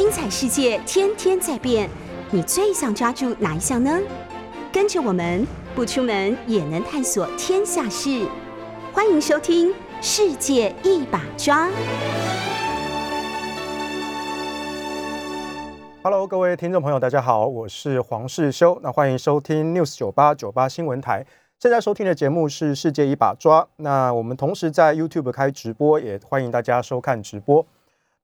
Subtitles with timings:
[0.00, 1.86] 精彩世界天天在变，
[2.30, 4.00] 你最想抓住哪一项呢？
[4.72, 8.26] 跟着我们不出门也能探索天下事，
[8.94, 9.68] 欢迎收听
[10.00, 11.68] 《世界一把抓》。
[16.02, 21.26] Hello，各位听众朋友，大家好，我是黄世修，那欢迎收听 News 九八九八新闻台。
[21.58, 27.66] 现在收听的节目是《世界一把抓》，那我们同时在 YouTube 开直播，也欢迎大家收看直播。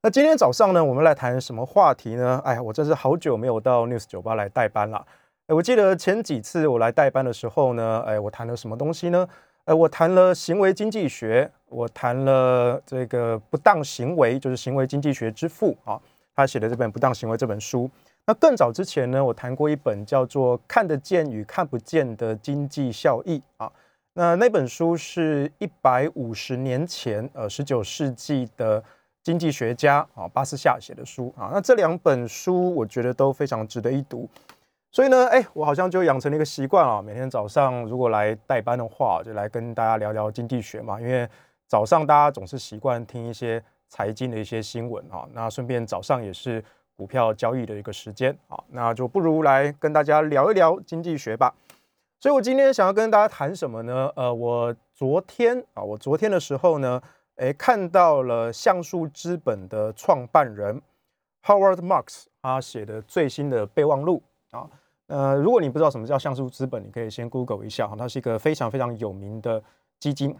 [0.07, 2.41] 那今天早上呢，我们来谈什么话题呢？
[2.45, 5.05] 哎呀，我真是好久没有到 News 酒吧来代班了。
[5.49, 9.29] 哎，我记得前几次我来代班的时候呢，哎，我谈了什么东西呢？
[9.65, 16.01] 哎，我谈了行为经济学，我谈了这个不当行为，就是行为经济学之父啊，
[16.37, 17.91] 他写的这本《不当行为》这本书。
[18.27, 23.69] 那更早之前呢，我谈过一本叫做《看得见与看不见的经济效益》啊。
[24.13, 28.81] 那那本书是一百五十年前，呃，十九世纪的
[29.27, 31.51] 经济学家啊巴斯夏写的书啊。
[31.53, 34.29] 那这两本书我觉得都非常值得一读。
[34.93, 41.01] 所以呢，哎，我好像就养成了一个习惯啊，每天早上如果来代班的话，就来跟大家聊聊经济学嘛。
[41.01, 41.29] 因为
[41.67, 46.65] 早上大家总是习惯听一些财经的一些新闻啊，那顺便早上也是。
[46.99, 51.55] 股票交易的一个时间啊，那就不如来跟大家聊一聊经济学吧。
[52.19, 54.11] 所以我今天想要跟大家谈什么呢？
[54.17, 56.99] 呃，我昨天啊，我昨天的时候呢，
[57.37, 60.81] 诶，看到了橡树资本的创办人
[61.45, 64.69] Howard Marks 他写的最新的备忘录啊。
[65.09, 69.63] 呃，如果你不知道什么叫橡树资本，你可以先 Google 一下哈，它是一个非常非常有名的
[70.01, 70.37] 基金。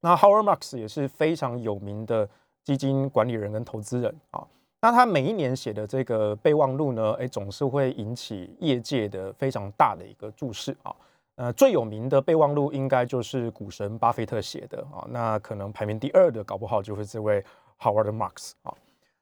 [0.00, 2.28] 那 Howard Marks 也是非常有名的
[2.62, 4.46] 基金管理人跟投资人啊。
[4.82, 10.94] 那他每一年写的这个备忘录呢，哎，总是会引起业界的非常大的一个注视啊。
[11.40, 15.08] 呃，最有名的备忘录应该就是股神巴菲特写的啊。
[15.08, 17.42] 那可能排名第二的，搞不好就是这位
[17.78, 18.74] Howard Marks 啊。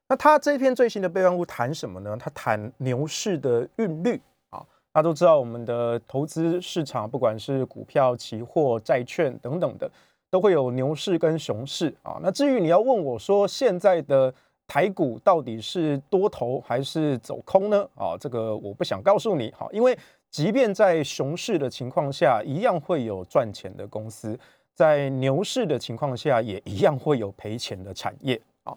[0.09, 2.17] 那他这篇最新的备忘录谈什么呢？
[2.19, 4.59] 他谈牛市的韵律啊。
[4.93, 9.89] 大家都知道，我们的投资市场，不管是股票、期货、债券等等的，
[10.29, 12.19] 都会有牛市跟熊市啊。
[12.21, 14.35] 那至于你要问我说现在的
[14.67, 17.89] 台股到底是多头还是走空呢？
[17.95, 19.97] 啊，这个我不想告诉你，好，因为
[20.31, 24.35] 即便在熊市的情况下，一样会有赚钱的公司；
[24.75, 28.77] 在牛市的情况下，也一样会有赔钱的产业啊。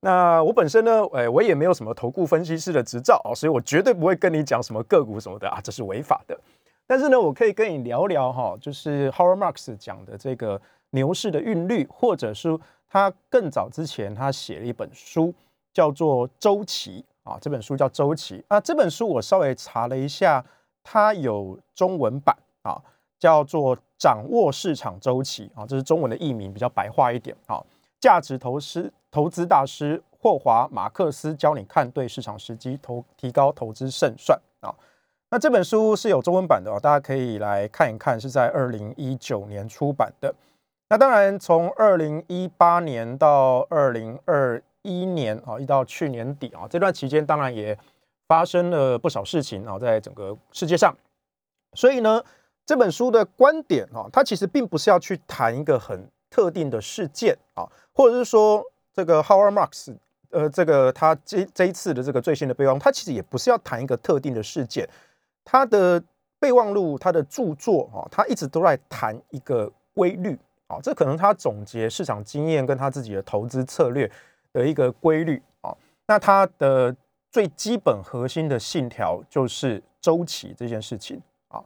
[0.00, 6.38] 那我本身呢，哎，我也没有什么投顾分析师的执照啊，所以我绝对不会跟你讲什么个股什么的啊，这是违法的。
[6.86, 12.58] 但是呢，我可以跟你聊聊哈，就是 Howard Marks 讲的这个牛市的韵律，或者是。
[12.92, 15.32] 他更早之前，他写了一本书，
[15.72, 17.38] 叫做《周期》啊。
[17.40, 18.60] 这本书叫《周期》啊。
[18.60, 20.44] 这本书我稍微查了一下，
[20.92, 22.82] 它有中文版啊，
[23.16, 25.64] 叫做《掌握市场周期》啊。
[25.64, 27.62] 这是中文的译名，比较白话一点啊。
[28.00, 34.74] 价值投资投资大师霍华马克思教你看对市场时机，投提高投资胜算啊。
[35.30, 40.34] 那这本书是有中文版的啊，大家可以来看一看，是在二零一九年出版的。
[40.88, 47.78] 那当然，从二零一八年到二零二一年啊，一直到去年底啊，这段期间当然也
[48.30, 50.96] 发生了不少事情啊，在整个世界上。
[51.74, 52.22] 所以呢，
[52.64, 58.64] 这本书的观点啊，它其实并不是要去谈一个很特定的事件啊，或者是说
[58.94, 59.96] 这个 Howard Marks
[60.30, 64.88] 呃，这个他这这一次的这个最新的备忘，他其实也不是要谈一个特定的事件，
[65.44, 66.00] 他的
[66.38, 70.38] 备忘录，他的著作啊，他一直都在谈一个规律。
[70.68, 74.08] 啊，这可能他总结市场经验跟他自己的投资策略
[74.52, 75.76] 的一个规律啊。
[76.06, 76.94] 那他的
[77.30, 81.62] 最基本核心的信条就是周期这件事情啊。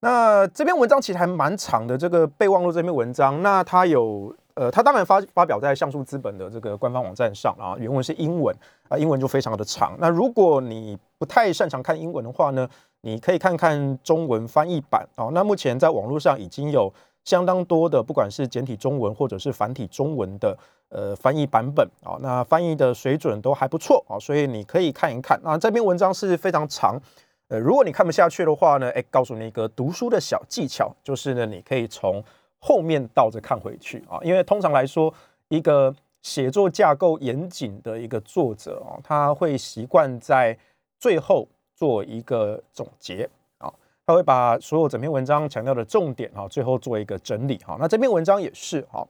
[0.00, 8.54] 那这篇文章其实还蛮长的，这个备忘录这篇文章，那它有呃，它当然发发表在像素资本的这个官方网站上啊，原文是英文
[8.88, 9.96] 啊，英文就非常的长。
[9.98, 12.68] 那如果你不太擅长看英文的话呢，
[13.00, 15.30] 你可以看看中文翻译版啊。
[15.32, 16.92] 那目前在网络上已经有。
[17.26, 20.56] 相当多的，不管是简体中文或者是繁体中文的
[20.88, 25.40] 呃翻译版本啊，那翻译的水准都还不错啊，所以你可以看一看。
[25.42, 27.00] 那这篇文章是非常长，
[27.48, 32.22] 呃，如果你看不下去的话呢，哎，告诉你一个读书的小技巧，就是呢，你可以从
[32.58, 35.12] 后面倒着看回去啊，因为通常来说，
[35.48, 40.56] 一个写作架构严谨的一个作者啊，他会习惯在
[40.98, 43.28] 最后做一个总结
[43.58, 43.72] 啊。
[44.04, 47.76] 他会把所有整篇文章强调的重点哈，最后做一个整理哈。
[47.78, 49.06] 那这篇文章也是哈，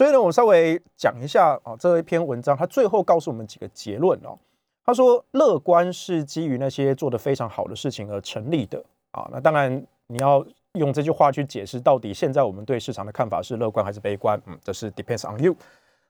[0.00, 4.34] 所以呢，我稍微讲一下啊，这一篇文章他最后告诉我们几个结论哦。
[4.82, 9.28] 他说，乐观是基于那些做得非常好的事情而成立的啊。
[9.30, 10.42] 那当然，你要
[10.72, 15.54] 用这句话去解释到底现在我们对市场的看法是乐观还是悲观，嗯，这是 depends on you。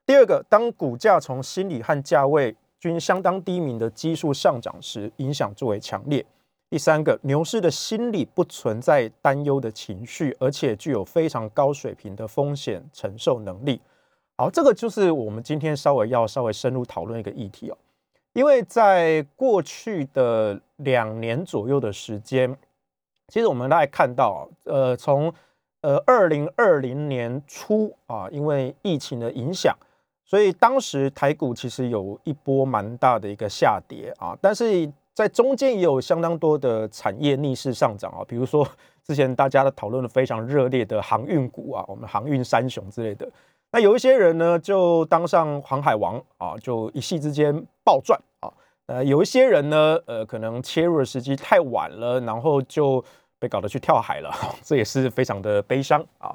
[0.07, 6.25] 第二个，当股价从心理和价位均相当低迷的基数上涨时，影响最为强烈。
[6.71, 13.81] 第三个，牛市的心理不存在担忧的情绪，而且具有非常高水平的风险承受能力。
[14.37, 17.77] 好，这个就是我们今天稍微要稍微深入讨论一个议题哦。
[18.35, 22.57] 因为在过去的两年左右的时间，
[23.27, 25.35] 其实我们大概看到，呃，从
[25.81, 29.77] 呃二零二零年初啊，因为疫情的影响，
[30.25, 34.89] 所以当时台股其实有一波蛮大的一个下跌啊，但是
[35.21, 38.67] 在中间也有相当多的产业逆势上涨啊，比如说
[39.05, 43.31] 之前大家的讨论的非常热烈的航运股啊，我们航运三雄之类的。
[43.71, 48.49] 那有一些人呢，就当上航海王啊，就一夕之间暴赚啊。
[48.87, 53.05] 呃，有一些人呢，呃，可能切入的时机太晚了，然后就
[53.39, 54.31] 被搞得去跳海了，
[54.65, 56.35] 这也是非常的悲伤啊。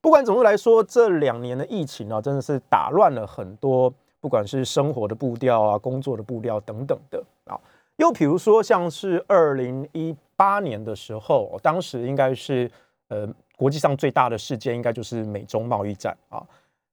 [0.00, 7.58] 不管怎么来说，这两年的疫情啊，真的是打乱了很多，不管是生活的步调啊、工作的步调等等的啊。
[8.00, 12.68] 又比如说，像是二零一八年的时候，当时应该是
[13.08, 16.42] 呃国际上最大的事件，应该就是美中贸易战啊。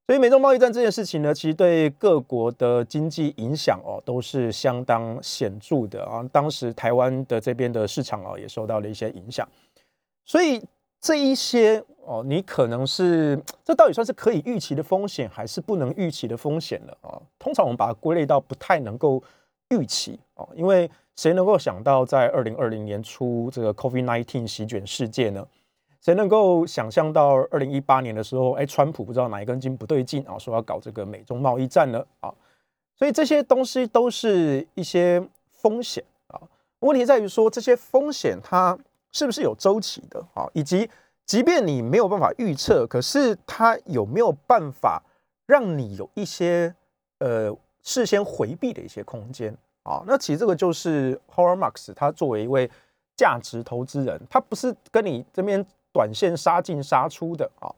[0.06, 6.22] 所以美中贸易战这件事情呢，其实对各国的经济影响哦，都是相当显著的啊。
[6.30, 9.48] 当时台湾的这边的市场哦，也受到了一些影响。
[10.26, 10.62] 所以
[11.00, 17.16] 这一些哦，你可能是这到底算是可以预期的风险，还是不能预期的风险了啊？
[17.40, 19.24] 通常我们把它归类到不太能够
[19.70, 25.46] 预期哦，因为谁能够想到在二零二零年初这个 COVID-19 席卷世界呢？
[26.00, 32.06] 谁能够想象到二零一八年的时候，哎，川普不知道哪一根筋不对劲啊，说要搞这个美中贸易战呢？
[32.22, 32.34] 啊，
[32.96, 35.22] 所以这些东西都是一些
[35.52, 36.40] 风险啊。
[36.80, 38.78] 问题在于说，这些风险它
[39.12, 40.48] 是不是有周期的啊？
[40.54, 40.90] 以及，
[41.26, 45.04] 即便你没有办法预测，可是它有没有办法
[45.46, 46.74] 让你有一些
[47.20, 47.54] 呃
[47.88, 50.04] 事先回避的一些空间啊？
[50.06, 52.70] 那其实这个就是 Horan Marx，他作为一位
[53.16, 55.66] 价值投资人，他不是跟你这边。
[55.94, 57.74] 短线杀进杀出的啊，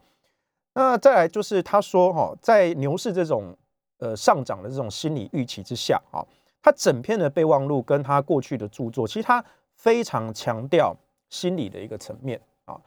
[0.73, 3.55] 那再来就是他说哈，在牛市这种
[3.99, 6.19] 呃上涨的这种心理预期之下啊，
[6.61, 9.41] 他整篇的备忘录跟他过去的著作，其实他
[9.75, 10.93] 非常强调
[11.29, 12.77] 心理的一个层面啊。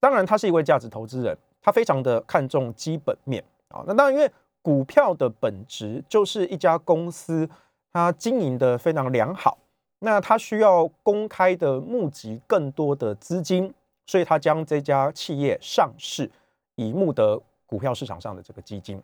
[0.00, 3.82] 当然，他是一位价值投资人，他非常的看重基本面啊。
[3.86, 4.30] 那当然，因为
[4.64, 7.46] 股票的本质就是一家公司，
[7.92, 9.58] 它经营的非常良好，
[9.98, 13.74] 那它需要公开的募集更多的资金。
[14.06, 16.30] 所以它将这家企业上市，
[16.74, 19.02] 以募得股票市场上的这个基金。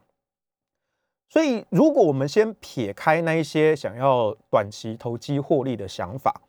[1.30, 6.42] 所以，如果我们先撇开那一些想要短期投机获利的想法，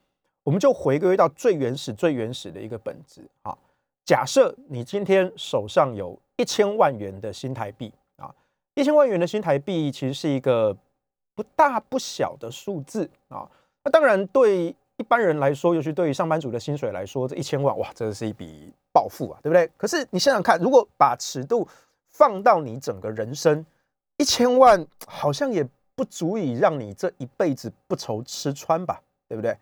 [0.44, 3.58] 我们就回归到最原始、最原始的一个本质啊。
[4.04, 7.94] 假设你今天手上有一千万元的新台币，
[8.81, 10.75] 一千万元的新台币其实是一个
[11.36, 13.50] 不大不小的数字啊。
[13.83, 14.75] 那当然对。
[14.98, 19.68] 一般人来说，尤其对于上班族的薪水来说，这一千万哇，真的是一笔暴富啊，对不对？
[19.75, 21.68] 可是你想想看，如果把尺度
[22.12, 23.66] 放到你整个人生，
[24.18, 29.57] 一千万好像也不足以让你这一辈子不愁吃穿吧，对不对？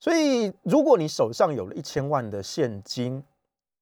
[0.00, 3.22] 所以，如果你手上有了一千万的现金，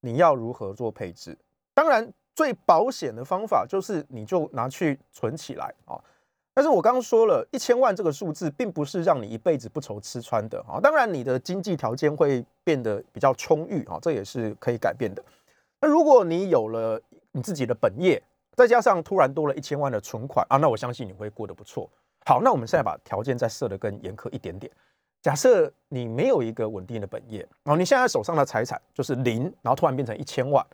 [0.00, 1.34] 你要如何做配置？
[1.72, 5.98] 当然，最保险的方法就是你就拿去存起来啊。
[6.56, 10.78] 但是我刚刚说了一千万这个数字，并不是让你一辈子不愁吃穿的啊。
[10.80, 15.24] 当然，你的经济条件会变得比较充裕啊，这也是可以改变的。
[15.80, 17.00] 那如果你有了
[17.32, 18.22] 你自己的本业，
[18.56, 21.90] 再加上突然多了一千万的存款啊，那我相信你会过得不错。
[22.24, 24.72] 好，那我们现在把条件再设得更严苛一点点。
[25.22, 30.64] 假设你没有一个稳定的本业，然后你现在手上的财产就是零，然后突然变成一千万，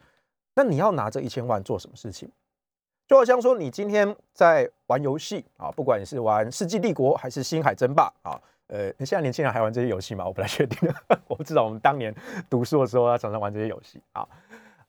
[0.61, 2.31] 那你要拿这一千万做什么事情？
[3.09, 10.27] 就好像说，你今天在玩游戏啊，不管你是玩《世纪帝国》还是《星海争霸》啊，呃，现在年轻人还玩这些游戏吗？
[10.27, 10.79] 我不太确定。
[11.29, 12.15] 我不知道我们当年
[12.51, 14.29] 读书的时候，他常常玩这些游戏啊。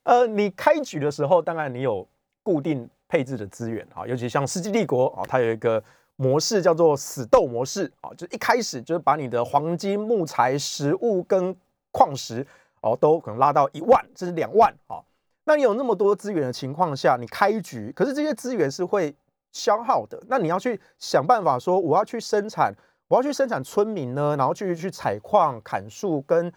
[0.04, 2.06] 呃，你开局的时候，当然你有
[2.44, 5.82] 固定配置的资源啊，尤其像《世纪帝国》啊，它有一个
[6.18, 11.56] 模式叫做死斗模式啊，就一开始就是把你的黄金、木材、食物跟
[11.92, 12.46] 矿石
[12.82, 15.00] 哦，都可能拉到一万甚至两万啊。
[15.44, 19.16] 那你有那么多资源的情况下，你开局，可是这些资源是会
[19.52, 20.22] 消耗的。
[20.28, 22.74] 那你要去想办法说，我要去生产，
[23.08, 26.52] 我要去生产村民呢，然后去去采矿、砍树跟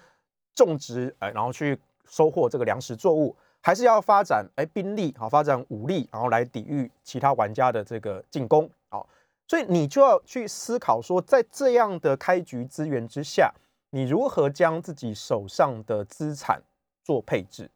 [0.55, 9.09] 种植，哎，然后去收获这个粮食作物，还是要发展哎兵力，好发展武力，然后来抵御其他玩家的这个进攻，好，
[9.49, 13.53] 所以你就要去思考说，在这样的开局资源之下，
[13.91, 16.62] 你如何将自己手上的资产
[17.03, 17.71] 做配置。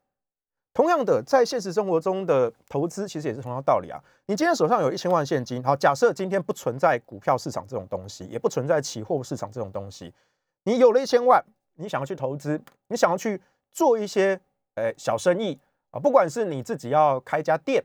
[0.78, 3.98] 同样的，在现实生活中的投资其实也是同样道理啊。
[4.26, 10.14] 你今天手上有一千万现金，好，假设今天不存在股票市场这种东西，也不存在期货市场这种东西，
[10.62, 11.44] 你有了一千万，
[11.74, 13.42] 你想要去投资，你想要去
[13.72, 14.40] 做一些
[14.76, 15.58] 诶小生意
[15.90, 17.84] 啊，不管是你自己要开一家店，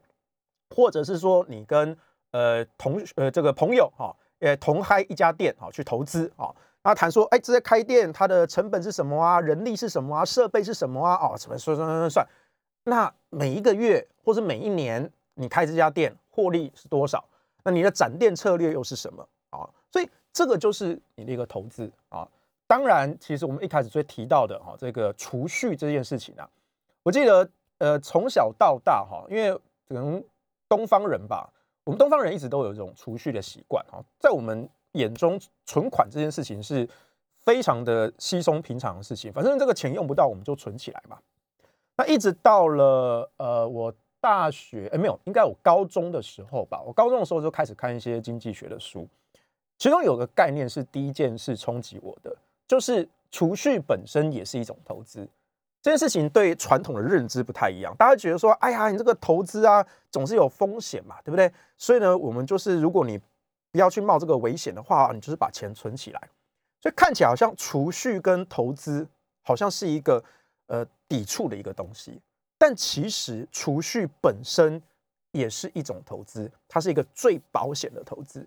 [0.70, 1.98] 或者是说你跟
[2.30, 6.54] 呃同呃这个朋友哈，也同开一家店啊去投资啊。
[6.84, 9.42] 那谈说，哎，这些开店它的成本是什么啊？
[9.42, 10.24] 人力是什么啊？
[10.24, 11.16] 设备是什么啊？
[11.16, 12.28] 哦，怎么算算算算？
[12.84, 17.24] 那每一个月或者每一年你开这家店获利是多少？
[17.64, 19.70] 那你的展店策略又是什么啊？
[19.92, 22.28] 所以这个就是你的一个投资啊。
[22.68, 26.50] 当然，其实我们一开始最提到的哈，这个储蓄这件事情啊，
[27.04, 29.54] 我记得呃从小到大哈，因为
[29.88, 30.24] 可能
[30.68, 31.50] 东方人吧，
[31.84, 34.70] 我们东方人一直都有一种储蓄的习惯哈，在我们。
[34.94, 36.88] 眼中存款这件事情是
[37.40, 41.18] 非常的稀松平常的事情，反正这个钱用不到，我们就存起来嘛。
[41.96, 46.82] 那一直到了呃，我大学哎没有，应该我高中的时候吧。
[46.82, 49.08] 我高中的时候就开始看一些经济学的书，
[49.78, 52.36] 其中有个概念是第一件事冲击我的，
[52.68, 55.28] 就是储蓄本身也是一种投资。
[55.82, 61.52] 这件事情对传统的认知不太一样，大家觉得说，哎呀，你这个投资啊，总是有风险嘛，对不对？
[61.78, 63.20] 所以呢，我们就是如果你
[63.72, 66.30] 不要去冒这个危险的话，你就是把钱存起来。
[66.82, 69.06] 所以看起来好像储蓄跟投资
[69.42, 70.24] 好像是一个
[70.74, 72.20] 呃抵触的一个东西，
[72.58, 74.82] 但其实储蓄本身
[75.32, 78.46] 也是一种投资，它是一个最保险的投资。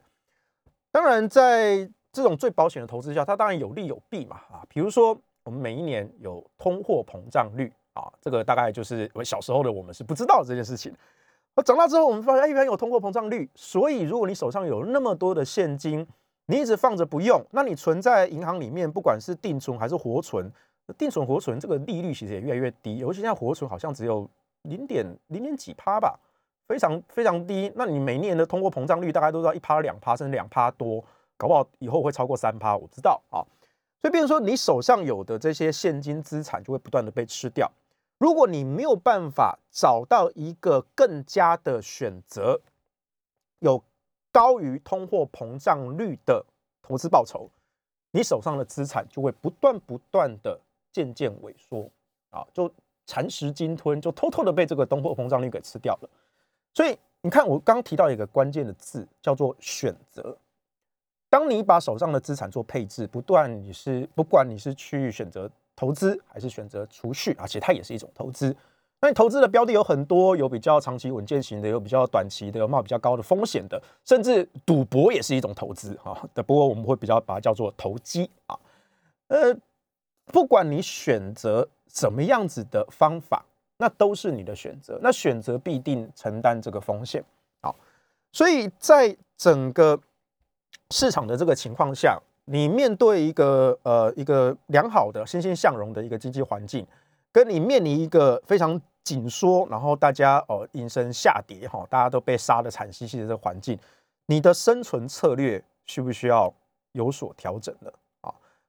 [0.91, 4.67] 当然，在这种最保险的投资下，它当然有利有弊嘛啊。
[4.69, 10.93] 比如说，我们每一年有通货膨胀率啊，这个大概就是我小时候的我们是不知道这件事情。
[11.55, 13.49] 那长大之后，我们发现，哎，原来有通货膨胀率。
[13.55, 16.05] 所以，如果你手上有那么多的现金，
[16.47, 20.51] 你一直放着不用，那你存在银行里面，不管是定存还是活存，
[20.95, 22.99] 定存、活存这个利率其实也越来越低。
[22.99, 24.29] 尤其现在活存好像只有
[24.63, 26.19] 零点零点几趴吧，
[26.67, 27.71] 非常非常低。
[27.75, 31.05] 那你每年的通货膨胀率大概都要一趴、两趴，甚至两趴多，
[31.37, 33.43] 搞不好以后会超过三趴，我知道啊。
[34.03, 37.71] 所以，变成说，你手上有的这些现金资产就会不断的被吃掉。
[38.19, 42.61] 如果你没有办法找到一个更加的选择，
[43.59, 43.83] 有
[44.31, 46.45] 高于通货膨胀率的
[46.83, 47.51] 投资报酬，
[48.13, 50.61] 你手上的资产就会不断不断的
[50.97, 51.91] 渐渐萎缩
[52.31, 52.73] 啊，就
[53.05, 56.09] 蚕食鲸吞，就偷偷的被这个通货膨胀率给吃掉了。
[56.73, 60.35] 所以你看，我刚提到一个关键的字，叫做选择。
[61.29, 65.51] 当你把手上的资产做配置，不断你是不管你是去选择。
[65.79, 68.57] 投资还是选择储蓄啊，其实它也是一种投资。
[68.99, 76.27] 那你投资的标的有很多，有比较长期稳健型的，有比较短期的，有冒比较高的风险的，甚至赌博也是一种投资啊。
[76.47, 78.59] 不过我们会比较把它叫做投机啊。
[79.29, 79.55] 呃，
[80.37, 83.43] 不管你选择什么样子的方法，
[83.79, 85.01] 那都是你的选择。
[85.01, 87.25] 那选择必定承担这个风险
[87.63, 87.75] 好。
[88.31, 89.99] 所以在整个
[90.91, 92.21] 市场的这个情况下。
[92.49, 96.87] 你面对一个呃一个良好的欣欣向荣的一个经济环境，
[97.33, 103.77] 跟你面临一个非常紧缩，然后大家哦应声下跌哈，大家都被杀的惨兮兮的这个环境，
[104.27, 106.55] 你的生存策略需不需要
[106.93, 107.93] 有所调整了？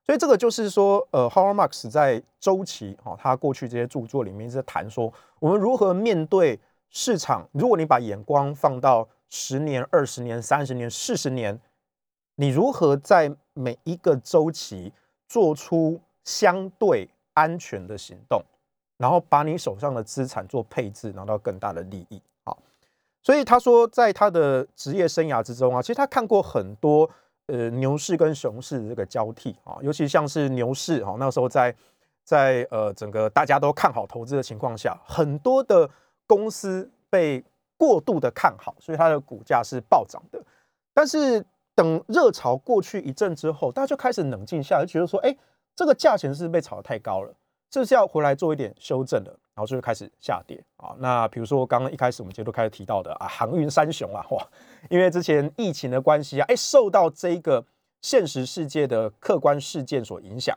[0.08, 7.46] 所以这个就是说，呃，Howard Marx 在周期哈，他过去这些著作里面在谈说，我们如何面对市场。
[7.52, 11.60] 如果你把眼光放到十年、二十年、三十年、四十年。
[12.40, 14.92] 你如何在每一个周期
[15.26, 18.40] 做出相对安全的行动，
[18.96, 22.22] 然后把你手上的资产做配置，拿到更大的利益？
[22.44, 22.56] 好，
[23.24, 27.10] 所以他说，在他的职业生涯之中啊，其实他看过很多
[27.48, 31.74] 呃牛市跟熊市的这个交替啊，尤其像是牛市哈，那时候在
[32.24, 35.90] 在呃整个大家都看好投资的情况下，很多的
[36.26, 37.44] 公司被
[37.76, 40.42] 过度的看好，所以它的股价是暴涨的，
[40.94, 41.44] 但是。
[41.78, 45.32] 等热潮过去一阵之后，大家就开始冷静下来，觉得说，哎，
[45.76, 47.32] 这个价钱是被炒得太高了，
[47.72, 49.38] 是不是要回来做一点修正的？
[49.58, 50.94] 然后就开始下跌啊。
[50.98, 54.46] 那比如说刚刚一开始我们节目开始提到的啊，航运三雄啊，哇，
[54.88, 57.64] 因为之前疫情的关系啊，哎，受到这个
[58.00, 60.56] 现实世界的客观事件所影响，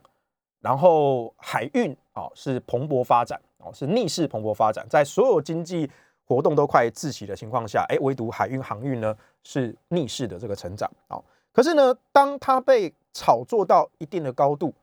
[0.59, 5.89] 然后海运啊是蓬勃发展哦，是逆势蓬勃发展，在所有经济。
[6.23, 11.19] 活动都快窒息的情况下，哎，唯独海运航运呢是逆势的这个成长啊。
[11.51, 14.73] 可是呢，当它被炒作到一定的高度，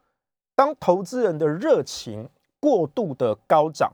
[0.54, 2.28] 当投资人的热情
[2.60, 3.90] 过度的高涨，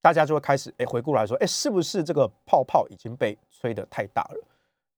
[0.00, 4.44] 大家就会开始哎回过来说，哎，是不是这个泡泡已经被吹得太大了？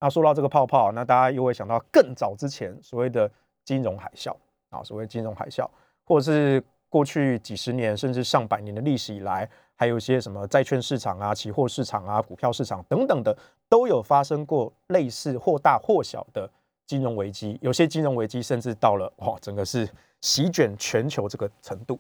[0.01, 3.31] 那说到这个泡泡，那大家又会想到更早之前所谓的
[3.65, 4.35] 金融海啸
[4.71, 5.69] 啊，所谓金融海啸，
[6.05, 9.49] 或者是过去几十年甚至上百年的历史以来。
[9.75, 13.37] 还有一些什么债券市场啊、期货市场啊、股票市场等等的，
[13.69, 16.49] 都有发生过类似或大或小的
[16.87, 17.59] 金融危机。
[17.61, 19.89] 有些金融危机甚至到了哇，整个是
[20.21, 21.99] 席卷全球这个程度。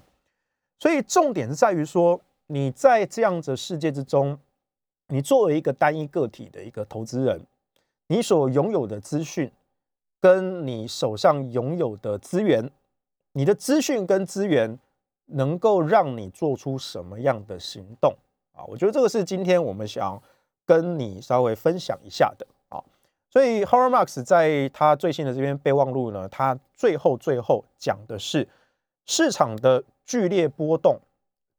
[0.79, 2.21] 所以重点是在于说，
[2.53, 4.39] 你在这样的世界之中，
[5.09, 7.47] 你作为一个单一个体的一个投资人，
[8.09, 9.51] 你所拥有的资讯，
[10.21, 12.71] 跟你手上拥有的资源，
[13.33, 14.79] 你的资讯跟资源。
[15.35, 18.15] 能够让你做出什么样的行动
[18.53, 18.65] 啊？
[18.67, 20.21] 我觉得这个是今天我们想
[20.67, 22.83] 跟你稍微分享一下的啊。
[23.31, 28.47] 所以 Howard Marks 在他最新的这篇备忘录呢，他最后最后讲的是
[29.07, 31.01] 市场的剧烈波动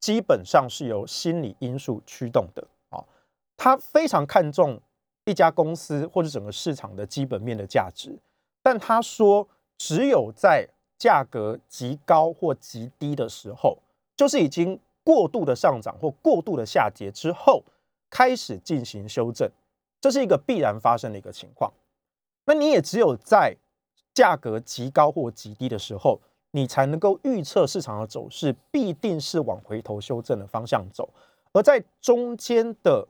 [0.03, 3.01] 基本上是由心理因素驱动的啊。
[3.55, 4.81] 他非常看重
[5.24, 8.19] 一家公司或者整个市场的基本面的价值，
[8.62, 10.67] 但他说只有在
[10.98, 13.77] 价格极高或极低的时候，
[14.17, 17.63] 就是已经过度的上涨或过度的下跌之后，
[18.10, 19.50] 开始进行修正，
[20.01, 21.72] 这是一个必然发生的一个情况。
[22.43, 23.55] 那你也只有在
[24.13, 26.19] 价格极高或极低的时候，
[26.55, 31.10] 你才能够预测市场的走势必定是往回头修正的方向走。
[31.51, 33.07] 而在中间的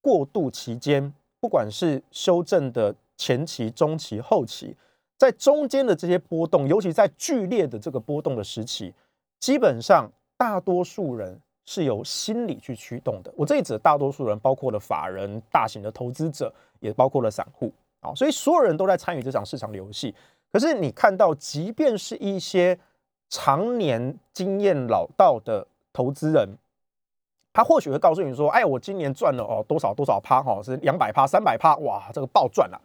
[0.00, 4.76] 过渡期间，不管是修正的前期、中期、后期。
[5.18, 8.92] 在中间的这些波动，尤其在剧烈的这个波动的时期，
[9.40, 13.32] 基本上大多数人是由心理去驱动的。
[13.34, 18.14] 我这里指大多数人，包括了法人、大型的投资者，也包括了散户啊。
[18.14, 20.14] 所以所有人都在参与这场市场的游戏。
[20.52, 22.78] 可是你看到，即便是一些
[23.28, 26.56] 常年经验老道的投资人，
[27.52, 32.80] 他或许会告诉你说：“哎，我今年赚了哦多少多少趴哈，是两百趴、三百趴，哇，这个暴赚了。”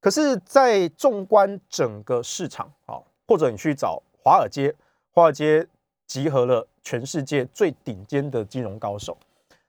[0.00, 4.74] 可是，在纵观整个市场啊，或者你去找华尔街，
[5.12, 5.66] 华尔街
[6.06, 9.16] 集合了全世界最顶尖的金融高手。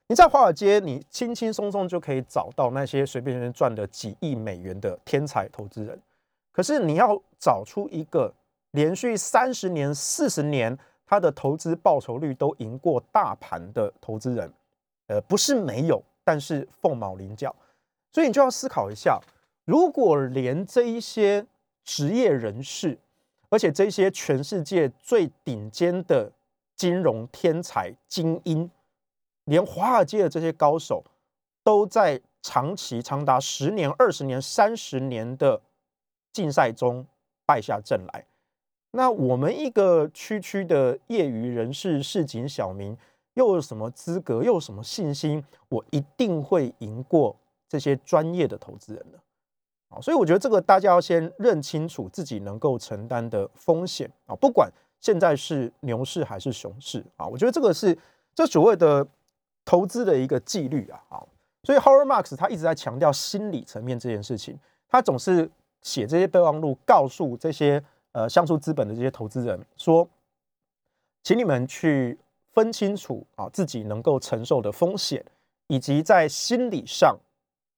[0.06, 5.98] 你在华尔街，你轻轻松松就可以找到那些随便随便赚了几亿美元的天才投资人。
[6.52, 8.32] 可是，你要找出一个
[8.72, 14.52] 连续三十年、四十年他的投资报酬率都赢过大盘的投资人，
[15.06, 17.54] 呃，不是没有，但是凤毛麟角。
[18.12, 19.20] 所以，你就要思考一下。
[19.64, 21.46] 如果连这一些
[21.84, 22.98] 职业人士，
[23.50, 26.30] 而且这些全世界最顶尖的
[26.74, 28.70] 金融天才精英，
[29.44, 31.04] 连华尔街的这些高手，
[31.62, 35.60] 都在长期长达十年、二十年、三十年的
[36.32, 37.06] 竞赛中
[37.48, 38.26] 败下阵来，
[38.90, 42.94] 那我们一个区区的业余人士、市井小民，
[43.32, 47.34] 又有什么资格，又有什么信心，我一定会赢过
[47.66, 49.18] 这些专业的投资人呢？
[49.88, 57.98] 啊，所以我觉得这个大家要先认清楚自己能够承担的风险啊，不管现在是牛市还是熊市啊，我觉得这个是
[58.34, 59.06] 这所谓的
[59.64, 61.00] 投资的一个纪律啊。
[61.08, 61.24] 啊，
[61.62, 65.50] 所以 h o r a r Marks 他一直在强调心理层面这件事情，他总是
[65.82, 70.08] 写这些备忘录，告诉这些呃像素资本的这些投资人说，
[71.22, 72.18] 请你们去
[72.52, 75.24] 分清楚啊自己能够承受的风险，
[75.68, 77.16] 以及在心理上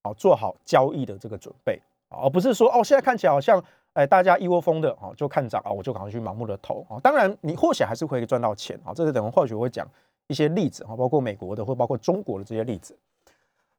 [0.03, 1.81] 啊做好交易的这个准备。
[2.09, 6.99] 而不是说哦，现在看起来好像哎，大家一窝蜂的啊，就看涨啊，我就赶快去盲目的投啊。
[7.01, 8.93] 当然，你或许还是会赚到钱啊。
[8.93, 9.89] 这是等会或许会讲
[10.27, 12.97] 一些例子啊，包括美国的或包括中国的这些例子。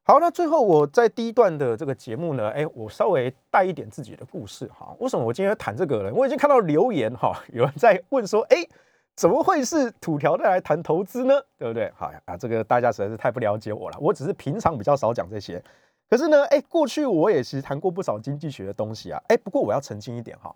[0.04, 4.92] 好，那最后我在第一段的这个节目呢，哎，我稍微带一点自己的故事哈。
[4.98, 6.12] 为什么我今天要谈这个呢？
[6.12, 8.66] 我已经看到留言哈，有人在问说，哎，
[9.14, 11.40] 怎么会是土条在来谈投资呢？
[11.56, 11.88] 对不对？
[11.94, 13.96] 好呀，啊，这个大家实在是太不了解我了。
[14.00, 15.62] 我只是平常比较少讲这些。
[16.10, 20.52] 可是呢，哎，过去我也其实谈过不少经济学的东西啊，哎，不过我要澄清一点哈，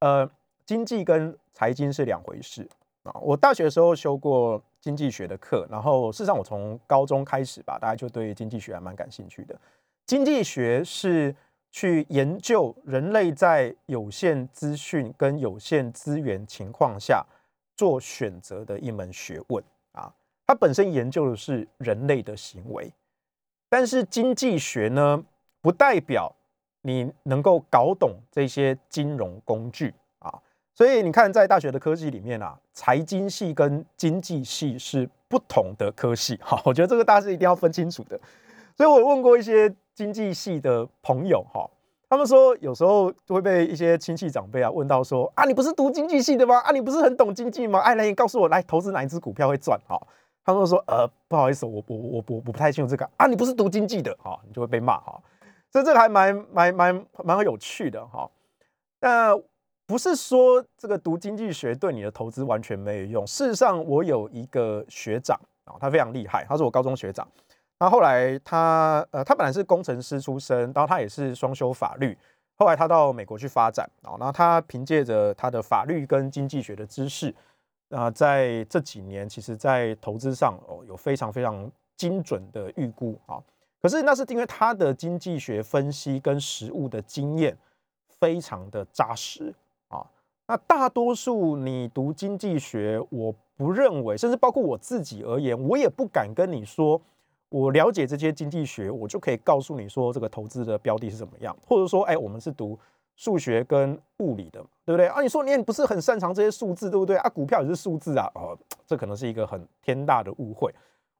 [0.00, 0.30] 呃，
[0.66, 2.68] 经济跟财经是两回事
[3.04, 3.16] 啊。
[3.22, 9.58] 我大学的时候修过经济学的课，然后事实上我从高中开始吧，大家就对经济学还蛮感兴趣的。
[10.04, 11.34] 经济学是
[11.70, 17.24] 去研究人类在有限资讯跟有限资源情况下
[17.74, 20.12] 做选择的一门学问啊，
[20.46, 22.92] 它本身研究的是人类的行为。
[23.70, 25.24] 但是经济学呢，
[25.62, 26.30] 不代表
[26.82, 29.94] 你能够搞懂这些金融工具。
[30.74, 36.36] 所以你看，在大学的科技里面啊，财经系跟经济系是不同的科系。
[36.42, 38.18] 哈，我觉得这个大家是一定要分清楚的。
[38.76, 41.70] 所以我问过一些经济系的朋友，哈，
[42.08, 46.58] 他们说有时候就会被一些亲戚长辈啊问到说啊，你不是读经济系的吗？
[46.58, 47.78] 啊，你不是很懂经济吗？
[47.78, 49.80] 哎，来，你告诉我，来投资哪一只股票会赚？
[49.86, 49.96] 哈。
[50.46, 55.18] 他们说：“呃，不好意思，我我我我我不太清楚这个啊，你不是读经济的哈，你就会被骂哈。
[55.72, 58.30] 所以这个还蛮蛮蛮蛮有趣的哈。
[59.00, 59.34] 那
[59.86, 63.26] 不是说这个读经济学对你的投资完全没有用。
[63.26, 67.26] 事实上，我有一个学长啊，他非常厉害，他是我高中学长。
[67.78, 72.16] 那后来他呃，他本来是工程师出身，然后他也是双修法律，
[72.54, 77.34] 后来他到美国去发展啊，然后他凭借着他的法律跟经济学的知识，
[77.90, 83.42] 啊，在这几年其实在投资上哦有非常非常精准的预估啊。
[83.82, 87.54] 可是那是因为他的经济学分析跟实务的经验
[88.18, 89.52] 非常的扎实。
[90.46, 97.00] 那大多数你读经济学，我不认为，甚至包括我自己而言，我也不敢跟你说，
[97.48, 102.78] 我了解这些经济学，我就可以告诉你说这个投资的标的是怎么样，或者说，哎，我们是读
[103.16, 105.22] 数学跟物理的，对不对啊？
[105.22, 107.28] 你说你也不是很擅长这些数字，对不对啊？
[107.30, 110.70] 股票也是数字啊，哦，这可能是一个很天大的误会。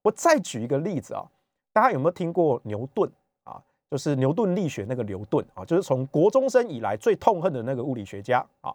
[0.02, 1.24] 我再举一个例子啊。
[1.72, 3.10] 大家有没有听过牛顿
[3.42, 3.60] 啊？
[3.90, 8.72] 就是牛顿力学那个牛顿啊，就是从国中生以来最痛恨的那个物理学家啊。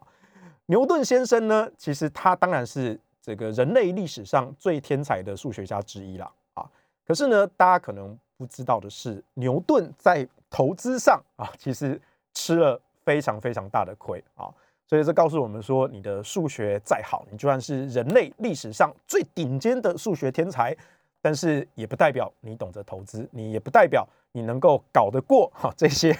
[0.69, 6.63] 牛顿先生呢，其实他当然是这个人类历史上最天才的数学家之一了啊。
[7.03, 11.99] 可是呢，大家可能不知道的是，牛顿在投资上啊，其实
[12.35, 14.47] 吃了非常非常大的亏啊。
[14.85, 20.75] 所以这告诉我们说，你的数学再好，你就算是人类历史上最顶尖的数学天才。
[21.21, 26.15] 但是也不代表你懂得投资，你也不代表你能够搞得过哈这些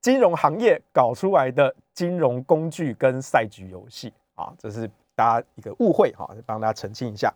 [0.00, 7.34] 金融行业搞出来的金融工具跟赛局游戏啊，这是大家一个误会哈，帮大家澄清一下。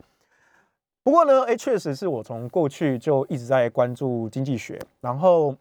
[1.02, 5.52] 不过呢，哎，确实是我从过去就一直在关注经济学，然后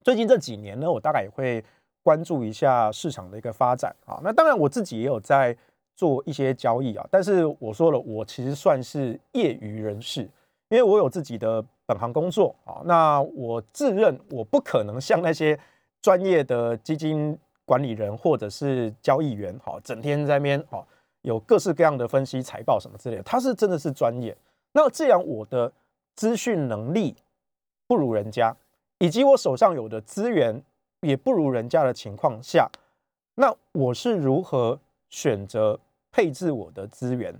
[0.00, 1.64] 最近这几年呢，我大概也会
[2.02, 4.18] 关注一下市场的一个发展啊。
[4.24, 5.56] 那当然我自己也有在
[5.94, 10.28] 做一些交易啊，但是我说了，我其实算是业余人士。
[10.70, 15.56] 因为我有自己的本行工作啊，那我自认我不可能像那些
[16.02, 20.86] 专业的基金管理人或者是交易员，好，整天在那边哦，
[21.22, 23.20] 有各式各样的分析财报什么之类。
[23.22, 24.36] 他是真的是专业。
[24.72, 25.72] 那既然我的
[26.14, 27.14] 资讯能力
[27.86, 28.54] 不如人家，
[28.98, 30.62] 以及我手上有的资源
[31.00, 32.68] 也不如人家的情况下，
[33.36, 35.78] 那我是如何选择
[36.12, 37.34] 配置我的资源，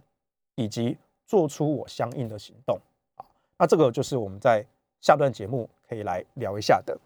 [0.55, 2.79] 以及做出我相应的行动？
[3.17, 3.25] 啊
[3.59, 4.65] 那这个就是我们在
[5.01, 6.99] 下段节目可以来聊一下的。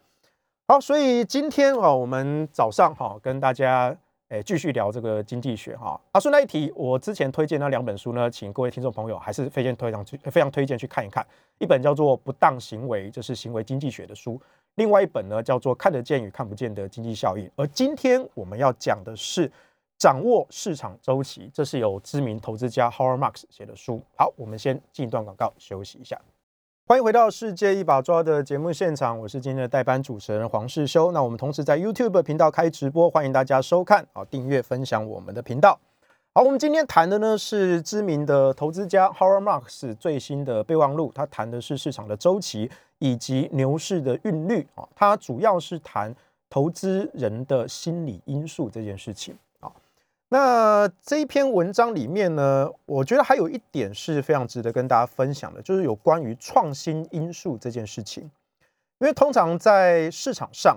[0.70, 3.96] 好，所以今天啊，我们早上哈跟大家
[4.28, 5.98] 诶继续聊这个经济学哈。
[6.12, 11.26] 啊，顺带一提，我之前推荐那两本书呢，请各位听众朋友还是非常推荐去非常推荐去看一看。
[11.56, 14.38] 一本叫做《不当行为》，这是行为经济学的书；
[14.74, 17.46] 另外一本呢叫做《看得见与看不见的经济效应》。
[17.56, 19.50] 而今天我们要讲的是
[19.96, 24.02] 掌握市场周期，这是由知名投资家 Howard Marks 写的书。
[24.18, 26.20] 好，我们先进一段广告，休息一下。
[26.88, 31.12] 欢迎回到《世界一把抓》的节目现场，我是今天的代班主持人黄世修。
[31.12, 35.78] 那我们同时在 YouTube 频道开直播，欢迎大家收看啊，订阅分享我们的频道。
[36.32, 42.70] 好，我们今天谈的呢是知名的投资家 Howard Marks 最新的备忘录，他谈的是市场的周期
[43.00, 46.16] 以及牛市的韵律啊，他主要是谈
[46.48, 49.36] 投资人的心理因素这件事情。
[50.30, 58.30] 那这一篇文章里面呢，我觉得还有一点是非常值得跟大家分享的，就是有关于创新因素这件事情。
[58.98, 60.76] 因为通常在市场上，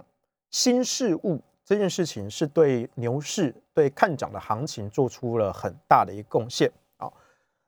[0.52, 7.12] 新事物这件事情是对牛市、对看涨的行情做出了很大的一个贡献啊。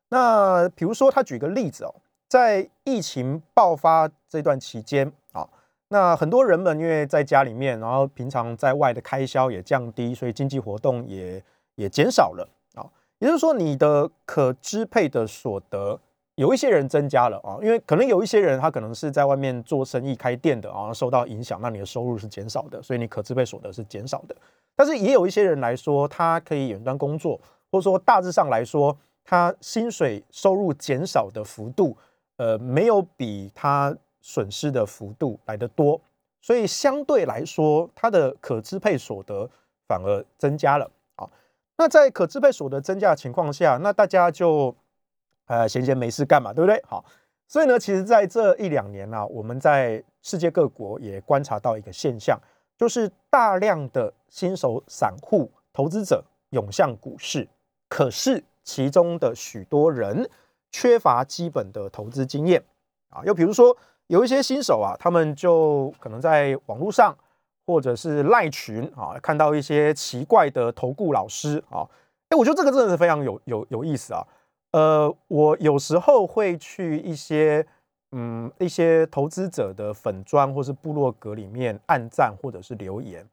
[0.07, 1.93] 那比如说，他举个例子哦，
[2.29, 5.49] 在疫情爆发这段期间啊，
[5.89, 11.43] 那很多人们因为在家里面，然后平常在外的开销也降低，所以经济活动也。
[11.75, 12.85] 也减少了啊，
[13.19, 15.99] 也就是说，你的可支配的所得
[16.35, 24.35] 有一些人增加了啊，因为可能有一些人他可能是在外面做生意开店的啊，受到影响，那你的收入是减少的，所以你可支配所得是减少的。
[24.75, 27.39] 但是也有一些人来说，他可以远端工作，
[27.71, 31.95] 或者说大致上来说，他薪水收入减少的幅度，
[32.37, 36.01] 呃，没有比他损失的幅度来得多，
[36.41, 39.47] 所以相对来说，他的可支配所得
[39.87, 40.89] 反而增加了。
[41.75, 44.75] 那在可支配所得增加的情况下，那大家就
[45.47, 46.79] 呃闲闲没事干嘛，对不对？
[46.87, 47.03] 好，
[47.47, 52.39] 所以呢，其实在这一两年呢，我们在世界各国也观察到一个现象，
[52.77, 57.47] 就是大量的新手散户投资者涌向股市，
[57.89, 60.29] 可是其中的许多人
[60.69, 62.63] 缺乏基本的投资经验
[63.09, 63.75] 啊，又比如说
[64.07, 67.17] 有一些新手啊，他们就可能在网络上。
[67.65, 71.87] 或者是赖群啊，看到一些奇怪的投顾老师啊，
[72.29, 74.25] 哎，我觉得这个真的是非常有有有意思啊。
[74.71, 77.65] 呃，我有时候会去一些
[78.11, 83.23] 嗯一些投资者的粉砖或是部落格里面按赞或者是留言，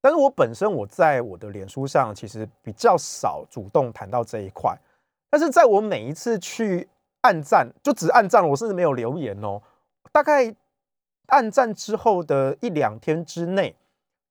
[0.00, 4.76] 但是我本身我在我的脸书上其实比较少主动谈到这一块，
[5.30, 6.88] 但是在我每一次去
[7.20, 9.62] 按赞，就只按赞，我甚至没有留言哦。
[10.10, 10.52] 大概
[11.30, 13.74] 暗战之后的一两天之内，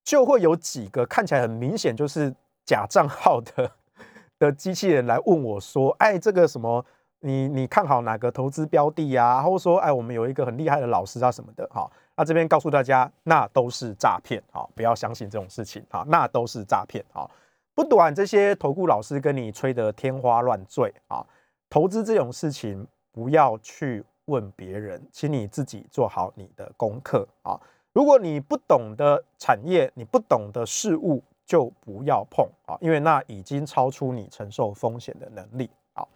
[0.04, 2.34] 就会有几个看起来很明显就是
[2.64, 3.70] 假账号的
[4.38, 6.84] 的机器人来问我说：“哎，这个什么，
[7.20, 9.42] 你你看好哪个投资标的呀？
[9.42, 17.28] 或者说，哎，我们有一个很厉害的老师啊什么的。”哈，那这边告诉大家，那都是诈骗，啊，不要相信这种事情，啊，那都是诈骗，啊，
[17.74, 21.24] 不管这些投顾老师跟你吹得天花乱坠啊，
[21.68, 24.04] 投资这种事情不要去。
[24.30, 27.60] 问别人，请你自己做好你的功课啊！
[27.92, 36.06] 如果你不懂的产业，你不懂的事物，就不要碰啊，因为那已经超出你承受风险的能力啊。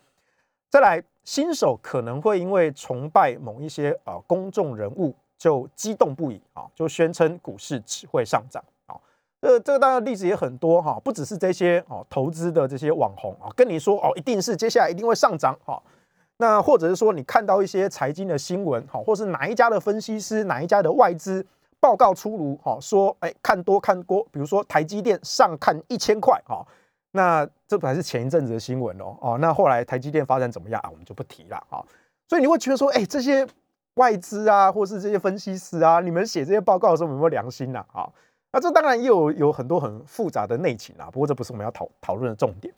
[0.70, 8.94] 再来，新手可能会因为崇拜某一些啊公众人物，就激动不已啊，就宣称股市只会上涨啊。
[9.40, 15.82] 这这个当然例子也很多哈，不只是这些哦，投资的这些网红啊，跟你说哦，一定是接下来一定会上涨哈。
[16.38, 21.46] 那或者是说，你看到一些财经的新闻，好，或是哪一家的分析师、哪一家的外资
[21.78, 26.66] 报告出炉，好，说，哎，看多看多，比如说台积电上看一千块，哈，
[27.12, 30.90] 那这还是前一阵子的新闻哦，哦，那后来台积电发展怎么样啊？
[30.90, 31.84] 我们就不提了，哈，
[32.28, 33.46] 所以你会觉得说，哎，这些
[33.94, 37.84] 外资啊，或是这些分析师啊，你们写这些报告的时候有没有良心呐？
[37.92, 38.10] 啊，
[38.50, 42.74] 那这当然也有有很多很复杂的内情啊，不过这不是我们要讨讨论的重点。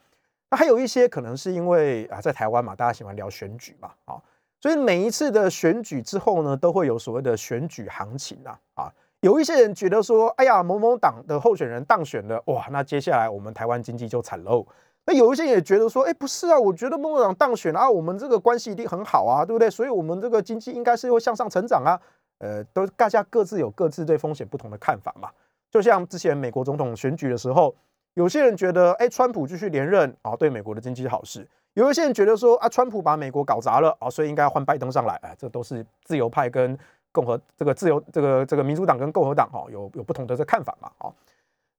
[0.57, 4.17] 还有一些可能是因为啊，在台湾嘛，大家喜欢聊选举嘛，啊，
[4.61, 14.67] 所以每一次的选举之后呢，都会有所谓的选举行情啊，啊，有一些人觉得说，哎呀，某某党的候选人当选了，哇，那接下来我们台湾经济就惨喽。
[15.05, 19.71] 那有一些也觉得说，哎，不是啊，我觉得某某党当选啊，我们这个关系一定很好啊，对不对？
[19.71, 22.01] 所以我们这个经济应该是会向上成长啊，
[22.39, 25.29] 呃，都大家各自有各自对风险不同的看法嘛。
[25.71, 27.75] 就像之前美国总统选举的时候。
[28.17, 31.43] 有些人觉得，哎，川普继续连任啊，对美国的经济好事；
[31.75, 35.17] 有一些人觉得说，啊，川普把美国搞砸了啊，所以应该换拜登上来。
[35.17, 36.79] 哎，这都是自由派跟
[37.13, 41.13] 共和这个自由这个这个民主党跟共和党哈，有有不同的这看法嘛，啊，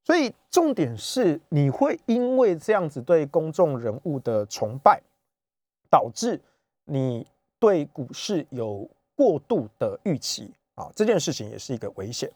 [0.03, 5.01] 所以重点是，你会因为这样子对公众人物的崇拜，
[5.89, 6.39] 导致
[6.85, 7.25] 你
[7.57, 12.31] 对股市有过度的预期啊，这件事情也是一个危险。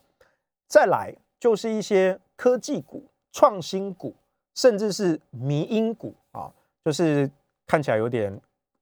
[0.67, 3.05] 再来就是一些科技股。
[3.31, 4.15] 创新股，
[4.55, 6.51] 甚至是迷因股啊，
[6.83, 7.29] 就是
[7.65, 8.31] 看起来有点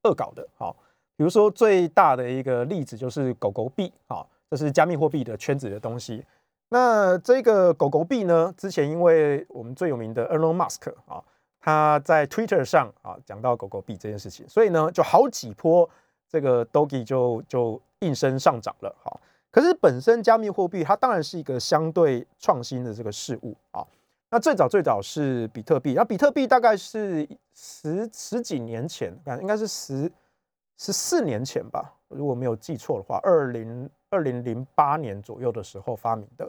[0.03, 0.73] 恶搞的啊。
[1.15, 6.23] 比如说最大的一个例子就是狗狗币啊，这是加密货币的圈子的东西。
[6.69, 11.23] 那这个狗狗币呢，之前因为我们最有名的 Elon Musk 啊，
[11.59, 15.89] 他在 Twitter 上啊讲到狗狗币这件事情，所以呢就好几波
[16.29, 18.95] 这个 Doge 就就应声上涨了。
[19.03, 19.19] 好，
[19.51, 23.85] 可是本身加密货币它当然是一个相对创新的这个事物啊。
[24.31, 29.11] 那最早最早是比特币，那比特币大概是十十几年前，
[29.41, 30.11] 应该是十
[30.77, 36.47] 十四年前吧，如果没有记错的话，二零二零零八年左右的时候发明的。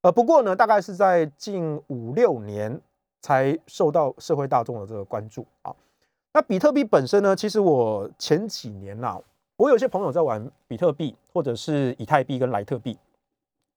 [0.00, 2.80] 呃，不过呢，大概是在近五六年
[3.20, 5.74] 才受到社会大众的这个关注啊。
[6.32, 9.20] 那比特币本身呢，其实我前几年呐，
[9.56, 12.96] 我有些朋友在玩比特币或者是以太币跟莱特币，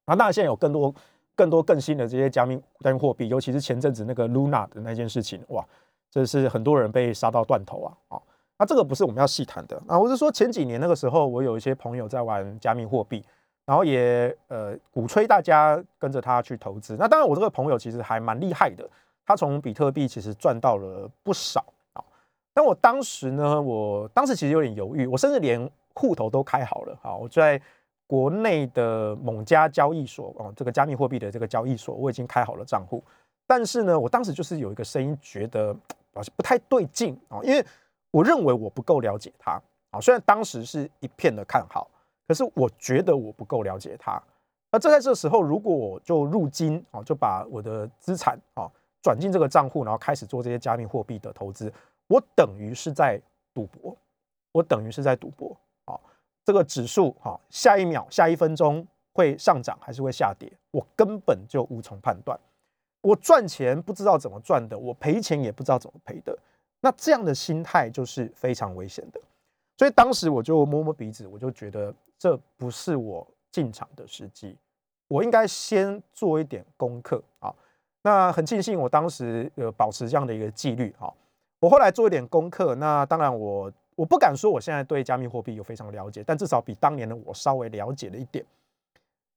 [0.06, 0.96] 啊，那现在有更多。
[1.36, 5.66] 更多更新的这些加密加密货币，尤其是前阵子那个 Luna 的那件事情，哇，
[6.12, 7.90] 这是很多人被杀到断头啊！
[8.10, 8.22] 啊，
[8.60, 9.98] 那这个不是我们要细谈的啊。
[9.98, 13.24] 我是说前几年那个时候，我有一些朋友在玩加密货币，
[13.66, 16.96] 然后也呃鼓吹大家跟着他去投资。
[17.00, 18.88] 那当然，我这个朋友其实还蛮厉害的，
[19.26, 21.64] 他从比特币其实赚到了不少
[21.94, 22.04] 啊。
[22.54, 27.62] 但我当时呢，我当时其实有点犹豫，我甚至连户头都开好了啊，我在。
[28.12, 33.02] 国内的某家交易所哦，这个加密货币的这个交易所，我已经开好了账户。
[33.48, 35.74] 但是呢，我当时就是有一个声音，觉得
[36.14, 37.66] 好像不太对劲啊，因为
[38.12, 39.52] 我认为我不够了解它
[39.92, 40.02] 啊。
[40.02, 41.90] 虽然当时是一片的看好，
[42.28, 44.22] 可是我觉得我不够了解它。
[44.74, 48.70] 那这在这时候，如果我就入金啊，就把我的资产啊
[49.02, 51.72] 转进这个账户，然后开始做这些加密货币的投资，
[52.08, 53.22] 我等于是在
[53.54, 53.96] 赌博，
[54.52, 55.56] 我等于是在赌博。
[56.52, 62.38] 这个指数哈，下一秒、下一分钟会上涨还是会下跌，我根本就无从判断。
[63.00, 66.38] 我赚钱不知道怎么赚的，我赔钱也不知道怎么赔的。
[66.82, 69.22] 那这样的心态就是非常危险的。
[69.78, 74.58] 所以当时我就摸摸鼻子，我就觉得这不是我进场的时机，
[75.08, 77.56] 我应该先做一点功课啊。
[78.02, 81.10] 那很庆幸我当时呃保持这样的一个纪律啊。
[81.62, 83.72] 我后来做一点功课，那当然我。
[83.96, 88.44] 我不敢说我现在对加密货币有非常了解，但至少比当年的我稍微了解了一点。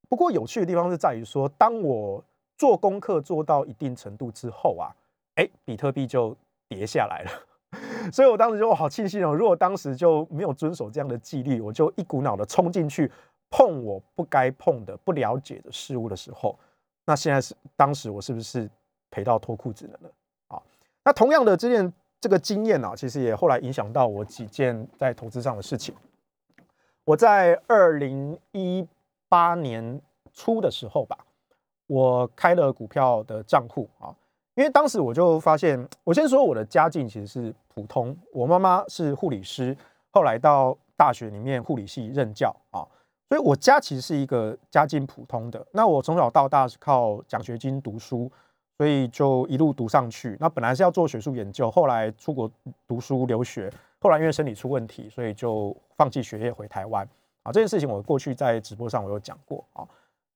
[0.07, 2.23] 不过有趣的地方是在于说，当我
[2.57, 4.93] 做功课做到一定程度之后啊，
[5.35, 6.35] 哎，比特币就
[6.67, 7.31] 跌下来了。
[8.13, 13.11] 所以我当时就好庆幸哦，如果当时就没有遵守这样的纪律，我就一股脑的冲进去
[13.49, 16.57] 碰我不该碰的、不了解的事物的时候，
[17.03, 18.69] 那现在是当时我是不是
[19.11, 20.09] 赔到脱裤子了呢？
[20.47, 20.61] 啊，
[21.03, 21.91] 那同样的这件
[22.25, 25.93] 这个经验啊，其实也后来影响到我几件在投资上的事情。
[27.03, 28.83] 我在二零一
[29.29, 30.01] 八年
[30.33, 31.15] 初的时候吧，
[31.85, 34.09] 我开了股票的账户啊。
[34.55, 39.77] 因为当时我就发现，我先说我的家境其实是普通，我妈妈是护理师，
[40.09, 42.81] 后来到大学里面护理系任教啊，
[43.29, 45.63] 所以我家其实是一个家境普通的。
[45.73, 48.31] 那我从小到大是靠奖学金读书，
[48.77, 50.35] 所以就一路读上去。
[50.39, 52.49] 那本来是要做学术研究，后来出国
[52.87, 57.07] 读书留学，后来因为身体出问题，所以就放弃学业回台湾
[57.43, 57.51] 啊。
[57.51, 59.87] 这件事情我过去在直播上我有讲过啊。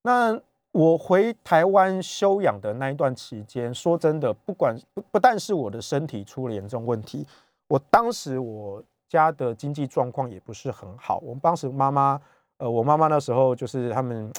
[0.02, 0.39] 那
[0.71, 7.25] 我回台湾休养的那一段期间，说真的，不管不不但是我的身体出了严重问题，
[7.67, 11.17] 我当时我家的经济状况也不是很好。
[11.23, 12.21] 我们当时妈妈，
[12.58, 14.32] 呃，我妈妈那时候就是他们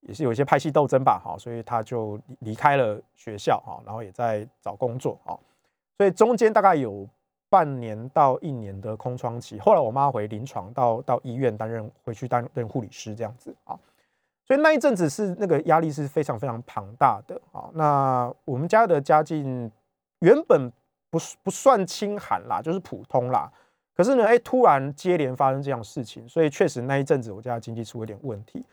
[0.00, 5.38] 也是有一些派系斗争吧，哈，所以他就离开了学校，哈，然后也在找工作，哈，
[5.96, 7.08] 所以中间大概有
[7.48, 9.58] 半年到一年的空窗期。
[9.58, 13.78] 后来我妈回临床，到到医院担任回去担任护理师这样子，啊。
[14.44, 17.68] 所以那一阵子是那个压力是非常非常庞大的啊。
[17.74, 19.68] 那我们家的家境
[20.20, 20.70] 原本
[21.10, 23.50] 不不算清寒啦，就是普通啦。
[23.92, 28.64] 可是呢，哎，突然接连发生这样事情，所以确实那一阵子我家经济出了点问题。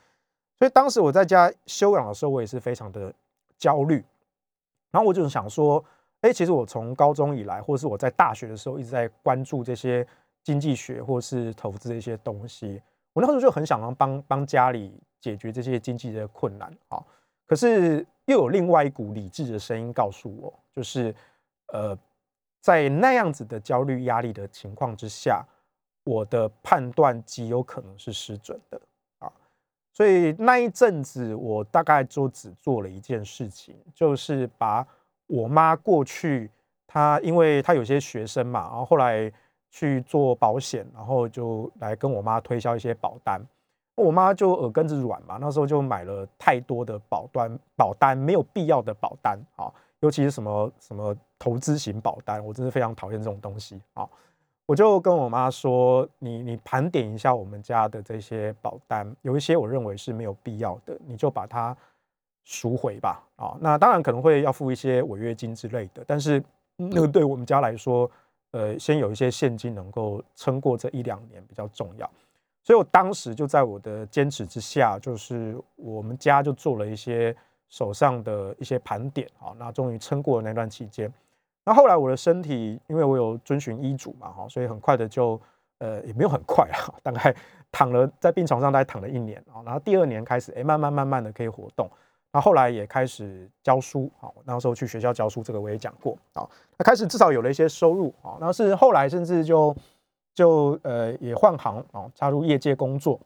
[0.63, 3.13] 所以当时我在家休养的时候，我也是非常的
[3.57, 4.01] 焦虑。
[4.91, 5.83] 然后我就想说，
[6.21, 10.07] 哎，其实我从高中以来，或是我在大学的时候，一直在关注这些
[10.41, 12.81] 经济学或是投资的一些东西。
[13.11, 14.97] 我那时候就很想要帮帮家里。
[15.19, 17.01] 解决这些经济的困难啊，
[17.45, 21.13] 可是又有另外一股理智的声音告诉我，就是
[21.67, 21.97] 呃，
[22.59, 25.45] 在那样子的焦虑压力的情况之下，
[26.03, 28.81] 我的判断极有可能是失准的。
[29.93, 34.85] 所以那一阵子，我大概就只做了一件事情，就是把
[35.27, 36.49] 我妈过去
[36.87, 39.31] 她，因为她有些学生嘛，然后后来
[39.69, 43.39] 去做保险，然后就来跟我妈推销一些保单。
[43.95, 54.09] 我妈就耳根子软嘛，那时候就买了太多的保单，保单没有必要的保单啊，尤其是什么什么投资型保单，我真是非常讨厌这种东西啊。
[54.65, 61.75] 我就跟我妈说，你你盘点一下我们家的这些保单，有一些我认为是没有必要的，你就把它
[62.45, 63.57] 赎回吧啊。
[63.59, 66.41] 那当然可能会要付一些违约金之类的，但是
[66.77, 68.09] 那个对我们家来说，
[68.51, 72.09] 呃，先有一些现金能够撑过这一两年比较重要。
[72.63, 77.35] 所以我当时就在我的坚持之下，就是我们家就做了一些
[77.67, 81.13] 手上的一些盘点啊，那终于撑过了那段期间。
[81.65, 85.39] 那后来我的身体，因为我有遵循医嘱嘛，哈，所以很快的就，
[85.79, 87.35] 呃，也没有很快啊，大概
[87.71, 89.61] 躺了在病床上，大概躺了一年啊。
[89.65, 91.89] 然后第二年开始，哎，慢慢慢慢的可以活动。
[92.31, 96.47] 那后来也开始教书啊，那时候去学校教书，这个我也讲过啊。
[96.77, 99.75] 那开始至少有了一些收入啊，然后是后来甚至就。
[100.35, 103.19] 就呃也换行啊，加入业界工作，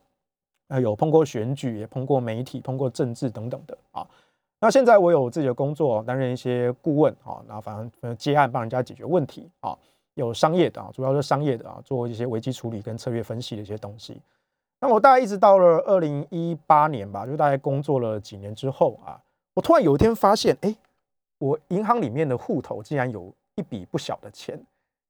[0.68, 4.06] 呃有碰过选举，也碰过媒体，碰过政治等等的啊。
[4.60, 9.78] 那现在我有自己的工作，担任一些顾问啊，那反正接案帮人家解决问题啊。
[10.16, 14.20] 有商业的啊，主要是商业的啊，做一些危机处理跟策略分析的一些东西。
[14.80, 19.22] 那我大概一直到了二零一八年吧，就大概工作了几年之后啊，
[19.54, 20.76] 我突然有一天发现，哎，
[21.38, 24.60] 我银行里面的户头竟然有一笔不小的钱。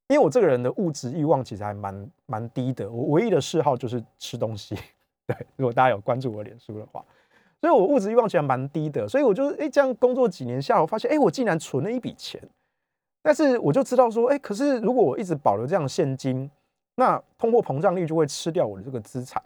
[0.09, 4.75] 因为我这个人的物质欲望其实还蛮蛮低的，我唯一的嗜好就是吃东西。
[5.27, 7.03] 对，如果大家有关注我脸书的话，
[7.67, 9.05] 所以我物质欲望其实蛮低的。
[9.07, 12.41] 所以我就哎这样工作几年下，我发现哎我竟然存了一笔钱。
[13.21, 16.49] 但是我就知道说，哎，可是如果我一直保留这样现金，
[16.95, 19.43] 那通货膨胀率就会吃掉我的这个资产。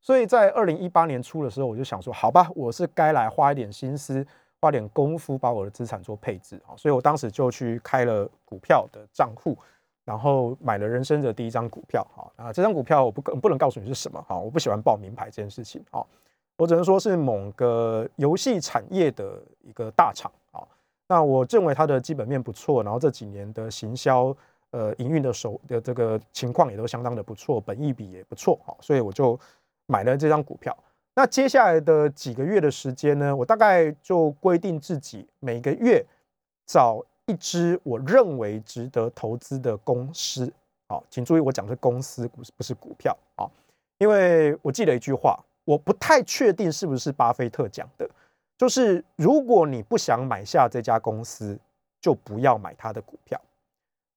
[0.00, 4.26] 所以在二零一八年初的时候，我就想说，好吧，我是该来花一点心思，
[4.60, 6.74] 花点功夫把我的资产做配置啊。
[6.76, 9.56] 所以我当时就去开了股票的账户。
[10.02, 16.04] 然后买了人生的第一张股票，哈啊，这张股票我不不能告诉你是什么，哈，我不喜欢报名牌这件事情，哈，
[16.60, 20.60] 我只能说是某个游戏产业的一个大厂，啊，
[21.08, 24.36] 那我认为它的基本面不错，然后这几年的行销，
[24.70, 29.40] 呃，营运的手的这个情况也都相当的不错，本益比也不错，啊，所以我就
[29.86, 30.76] 买了这张股票。
[31.14, 36.04] 那接下来的几个月的时间呢，我大概就规定自己每个月
[36.66, 37.04] 找。
[37.26, 40.52] 一支我认为值得投资的公司，
[40.88, 43.46] 好，请注意我讲的是公司，不是不是股票啊，
[43.98, 45.38] 因为我记得一句话，
[45.70, 48.08] 我不太确定是不是巴菲特讲的，
[48.58, 51.56] 就是如果你不想买下这家公司，
[52.00, 53.40] 就不要买他的股票。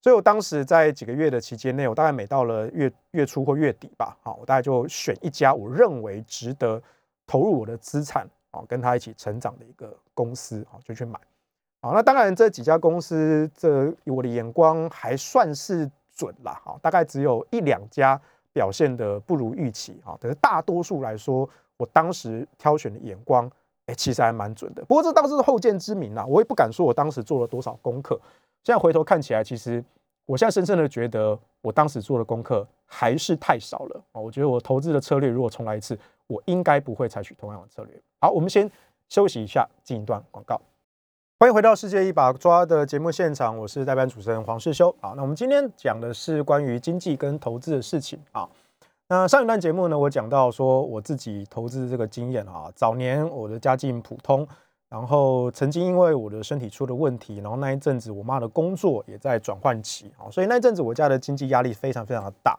[0.02, 6.82] 所以我当时在几个月的期间内，我大概每到了月月初或月底吧，好，我大概就选一家我认为值得
[7.24, 11.20] 投入我的资产啊，跟他一起成长的一个公司啊，就去买。
[11.80, 18.20] 好，那当然这几家公司，这我的眼光还算是准啦，好，大概只有一两家
[18.54, 21.46] 表现的不如预期啊，可是大多数来说，
[21.76, 23.50] 我当时挑选的眼光，
[23.86, 24.82] 哎，其实还蛮准的。
[24.84, 28.18] 不过这倒是后见之明啦，我也不敢说我当时做了多少功课。
[28.62, 29.84] 现在回头看起来，其实
[30.24, 34.20] 我现在深深的觉得，我当时做的功课还是太少了啊！
[34.20, 35.98] 我觉得我投资的策略如果重来一次，
[36.28, 38.00] 我应该不会采取同样的策略。
[38.20, 38.70] 好，我们先
[39.08, 40.58] 休息一下，进一段广告。
[41.44, 44.90] 欢迎回到世界一把抓的节目现场，我是代班主持人黄世修。
[44.98, 48.48] 好，那我们今天讲的是关于经济跟投资的事情啊。
[49.08, 54.48] 那上一段节目呢，我讲到说我自己投资这个经验啊，早年我的家境普通。
[54.88, 62.58] 然后曾经因为我的身体出了问题，然后那一阵子我妈的工作也在转换期啊，所以那一阵子我家的经济压力非常非常的大，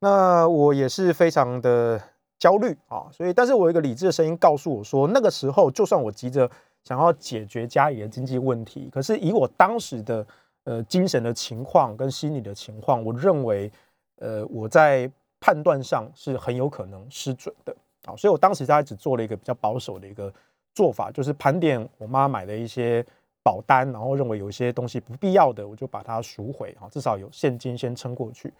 [0.00, 1.98] 那我也是非常的
[2.38, 6.50] 焦虑啊，所以但是我有一个理智的声音告诉我说，那个时候就算我急着
[6.84, 10.26] 想要解决家里的经济问题，可是以我当时的
[10.64, 13.70] 呃精神的情况跟心理的情况，我认为
[14.16, 15.10] 呃我在
[15.40, 17.74] 判断上是很有可能失准的
[18.04, 20.32] 啊，所以我当时大概只做了一个比较保守的一个。
[20.74, 23.04] 做法就是盘点我妈买的一些
[23.42, 28.50] 保单，然后认为有一些东西不必要的，我就把它赎回啊，至少有现金先撑过去。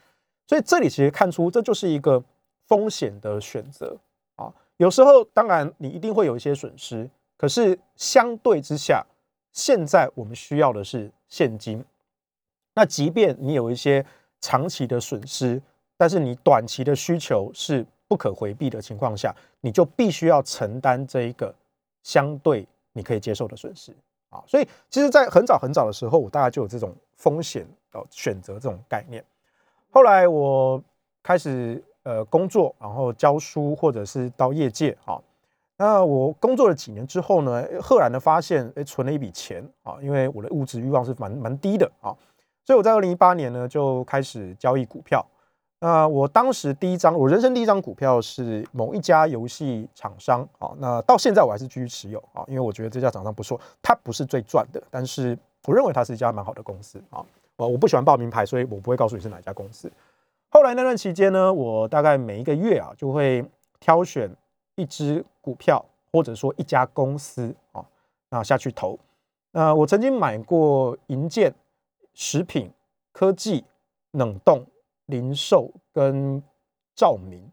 [0.47, 2.23] 所以这里其实看出这就是一个
[2.67, 3.97] 风险的选择
[4.37, 4.53] 啊。
[4.77, 7.09] 有时候当然你一定会有一些损失，
[7.43, 9.05] 可是相对之下，
[9.51, 11.85] 现在我们需要的是现金。
[12.73, 14.07] 那即便你有一些
[14.41, 15.61] 长期的损失，
[15.97, 21.53] 但是你短期的需求是不可回避的情况下，你就必须要承担这一个。
[22.05, 23.93] 相对你可以接受的损失
[24.29, 29.25] 啊，所以其实，在很早很早的时候，我大概就有这种风险哦选择这种概念。
[29.91, 30.81] 后来我
[31.25, 35.21] 开始呃工作，然后教书，或者是到业界啊。
[35.83, 42.15] 那我工作了几年之后呢，赫然的发现，哎，存了一笔钱啊，因为我的物质欲望是蛮蛮低的啊，
[42.65, 45.27] 所以我在二零一八年呢就开始交易股票。
[45.81, 50.71] 那我当时第一张，我人生第一张股票是某一家游戏厂商啊。
[50.79, 57.27] 那到现在我还是继续持有啊，因为我觉得这家厂商不错，它不是最赚的，但是我认为它是一家蛮好的公司啊。
[57.57, 59.91] 我我不喜欢报名牌，所以我不会告诉你是哪家公司。
[60.49, 63.45] 后来那段期间呢，我大概每一个月啊，就会
[63.81, 64.31] 挑选
[64.83, 67.85] 一只股票或者说一家公司啊，
[68.31, 68.99] 那下去投。
[69.53, 71.55] 那我曾经买过银建、
[72.15, 72.71] 食品、
[73.13, 73.65] 科技、
[74.11, 74.67] 冷冻。
[75.07, 76.43] 零售跟
[76.95, 77.51] 照明，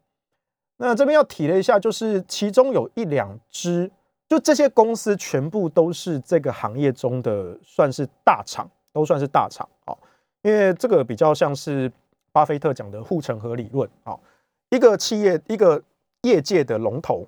[0.78, 3.92] 那这边要提了一下，就是其中有一两只，
[4.30, 9.98] 就这些公司全部都是这个行业中的算是大厂，都算是大厂啊。
[10.44, 11.92] 因为这个比较像是
[12.32, 14.18] 巴菲特讲的护城河理论啊，
[14.70, 15.84] 一个企业一个
[16.22, 17.28] 业界的龙头，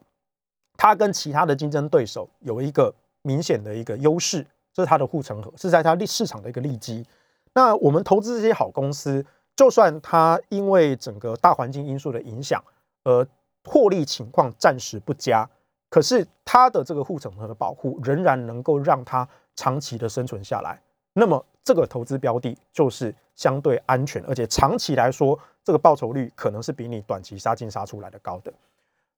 [0.77, 7.05] 它跟其他的竞争对手有一个明显的一个优势，这是它的护城河，是在它利市场的一个利基。
[7.53, 9.25] 那我们投资这些好公司。
[9.53, 12.63] 就算它因为整个大环境因素的影响，
[13.03, 13.27] 而
[13.65, 15.47] 获利情况暂时不佳，
[15.89, 20.81] 可是它的这个护城河的保护仍然能够让它长期的生存下来。
[21.13, 28.51] 那么这个投资标的就是相对安全，而且长期来说，这个报酬率可能是比你短期杀进杀出来的高的。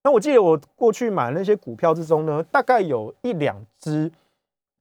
[0.04, 4.12] 那我记得我过去买那些股票之中呢，大概有一两只，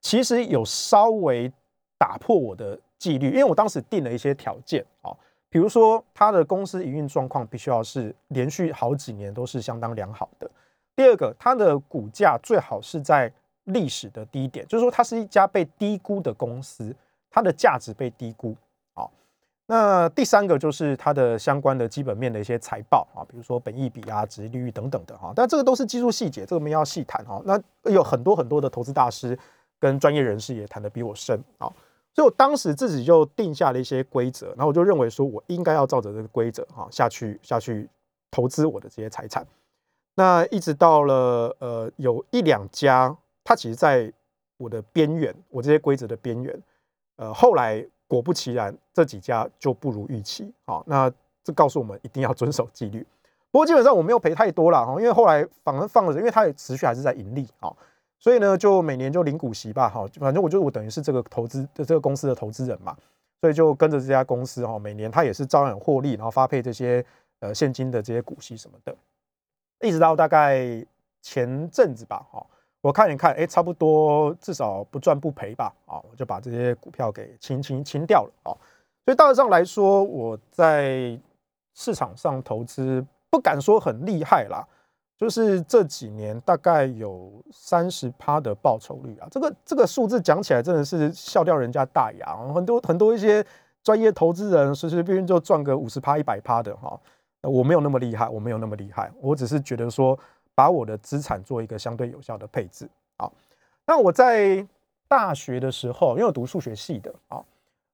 [0.01, 1.51] 其实有稍微
[1.97, 5.15] 打破我的纪律，因为我当时定了一些条件啊。
[5.49, 10.49] 比如说，它的公司营运状况必须要是连续好几年都是相当良好的。
[10.95, 13.31] 第二个，它的股价最好是在
[13.65, 16.93] 历史的低点，就是说它是一家被低估的公司，
[17.29, 18.55] 它的价值被低估。
[19.65, 25.31] 那第三个就是它的相关的基本面的一些财报啊，比如说本益比啊、值利率等等的哈。
[25.35, 27.41] 但这个都是技术细节，这个我们要细谈哈。
[27.45, 27.59] 那
[27.89, 29.37] 有很多很多的投资大师
[29.79, 31.71] 跟专业人士也谈得比我深啊。
[32.13, 37.89] 所以我当时自己就定下了一些规则，然后我就认为说，我应该要照着这个规则哈下去下去
[38.29, 39.47] 投资我的这些财产。
[40.15, 44.11] 那一直到了呃有一两家，它其实在
[44.57, 46.61] 我的边缘，我这些规则的边缘。
[47.15, 50.83] 呃，后来果不其然，这几家就不如预期啊。
[50.85, 51.11] 那
[51.43, 53.05] 这告诉我们一定要遵守纪律。
[53.51, 57.71] 不过基本上我没有赔太多了哈，因为后来反而放了，因为它也持续还是在盈利啊。
[58.19, 62.95] 所以呢，就每年就领股息吧，哈，反正我就我等于是这个投资的这个公司的投资人嘛，
[63.41, 67.05] 所以就跟着这家公司哈，每年它也是照样获利，然后发配这些
[67.41, 68.95] 呃现金的这些股息什么的，
[69.81, 70.83] 一直到大概
[71.21, 72.45] 前阵子吧，哈，
[72.83, 78.51] 我看一看，哎，差不多至少不赚不赔吧，啊，我就把这些股票给清清清掉了，啊，
[79.05, 81.17] 所以大致上来说，我在
[81.73, 84.67] 市场上投资不敢说很厉害啦，
[85.17, 93.45] 就是这几年大概有三十趴的报酬率啊，这个这个数字讲起来真的是笑掉人家大牙，很多很多一些
[93.81, 96.99] 专业投资人随随便便就赚个五十趴、一百趴的哈，
[97.43, 100.19] 我没有那么厉害，我没有那么厉害，我只是觉得说
[100.55, 103.31] 把我的资产做一个相对有效的配置啊。
[103.85, 104.65] 那我在
[105.07, 107.43] 大学的时候，因为我读数学系的啊。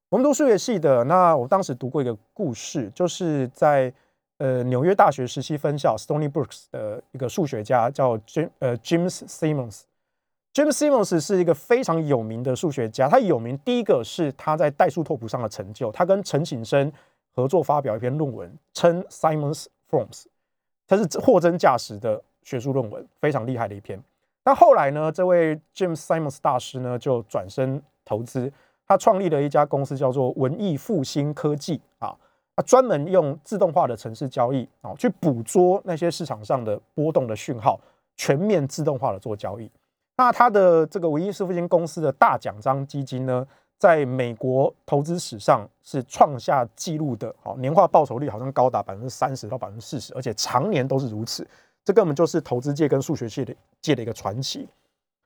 [0.09, 3.93] 我们读数学系的，那我当时读过一个故事，就是在
[4.39, 9.81] 呃纽约大学实习分校 Stony Brooks 的一个数学家叫 Jim 呃 James Simmons。
[10.51, 16.91] James Simmons 是一个非常有名的数学家，他有名第一个是他在代数拓扑上的成就，他跟陈景生
[17.35, 20.23] 合作发表一篇论文，称 Simmons Forms，
[20.87, 22.19] 它是货真价实的
[22.49, 24.01] 学术论文，非常厉害的一篇。
[24.43, 28.51] 那后来呢，这位 James Simons 大师呢就转身投资。
[28.87, 32.15] 他创立了一家公司，叫做文艺复兴科技啊，
[32.55, 37.79] 他专门用自动化的城市交易啊，去捕捉那些市场上的波动的讯号，
[38.15, 39.69] 全面自动化的做交易。
[40.17, 43.45] 那他的这个文艺复兴公司的大奖章基金呢，
[43.77, 51.47] 在美国投资史上是创下纪录的，好年化报酬率好像高达百分之三十到百分之四十，而且常年都是如此。
[51.89, 54.69] 这根本就是投资界跟数学界的界的一个传奇。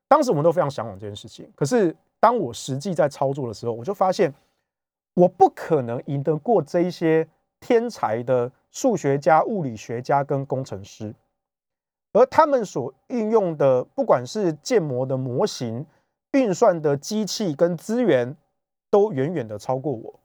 [0.07, 1.93] 当时我们都非常向往这件事情，可是。
[2.24, 4.34] 当我实际在操作的时候，我就发现
[5.14, 7.28] 我不可能赢得过这一些
[7.59, 11.14] 天才的数学家、物理学家跟工程师，
[12.14, 15.86] 而他们所运用的，不管是建模的模型、
[16.32, 18.34] 运算的机器跟资源，
[18.89, 20.18] 都远远的超过我。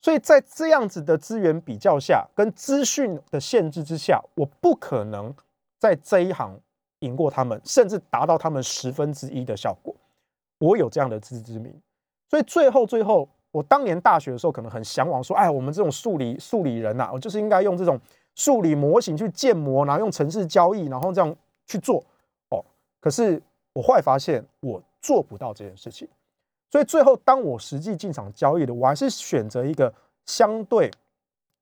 [0.00, 5.34] 所以在这样子的资源比较下，跟资讯的限制之下，我不可能
[5.82, 6.56] 在这一行
[7.00, 9.92] 赢过他们，甚至达到他们十分之一的效果。
[10.58, 11.74] 我有这样的自知之明，
[12.30, 18.00] 所以最后最后，我当年大学的时候可能很向往说，哎，我们这种数理数理人呐，我就是应该用这种
[18.36, 21.34] 数理模型去建模，然后用城市交易，然后这样
[21.66, 21.98] 去做
[22.50, 22.64] 哦。
[23.00, 26.06] 可是我后来发现我做不到这件事情，
[26.70, 29.92] 所以最后当我实际进场交易的，我还是选择一个
[30.26, 30.88] 相对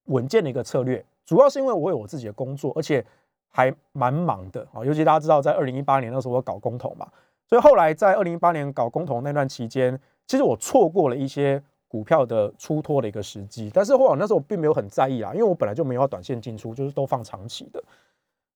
[0.08, 3.02] 稳健的一个策略，主要是因为我有我自己的工作，而且
[3.50, 4.84] 还蛮忙的啊。
[4.84, 7.06] 尤其大家知道，在二零一八年那时候我搞公投嘛。
[7.46, 13.68] 所以后来在二零一八年搞公投那段期间，其实我错过了一些股票的出脱的一个时机。
[13.74, 17.82] 但是后来那时候我并没有很在意啊，因为我本来就没有短线进出，就是都放长期的，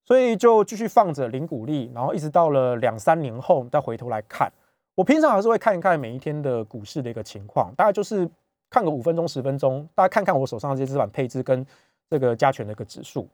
[0.05, 4.49] 所以就继续放着零股利，然后一直到了两三年后再回头来看。
[4.95, 8.31] 我平常还是会看一看每一天的股市的一个情况，大概就是
[8.71, 11.67] 看个五分钟十分钟，大家看看我手上这些资产配置跟
[12.09, 13.29] 这个加权的一个指数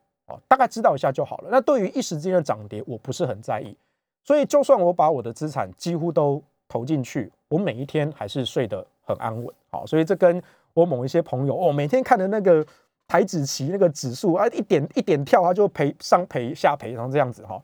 [0.46, 1.48] 大概知道一下就好了。
[1.50, 3.76] 那对于一时之间的涨跌，我不是很在意。
[4.22, 9.52] 所以，就算我把我的资产几乎都投进去，我每一天还是睡得很安稳。
[9.70, 10.42] 好，所以这跟
[10.74, 12.64] 我某一些朋友哦，每天看的那个
[13.08, 17.60] 台子期那个指数啊，一点一点跳，他就赔上赔下赔，然后这样子哈，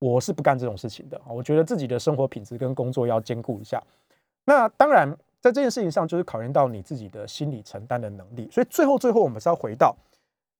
[0.00, 1.18] 我是不干这种事情的。
[1.26, 3.82] 我觉得自己的生活品质跟工作要兼顾一下。
[4.44, 5.08] 那当然，
[5.40, 8.48] 在这件事情上，就是考验到你自己的心理承担的能力。
[8.50, 9.96] 所以最后最后，我们是要回到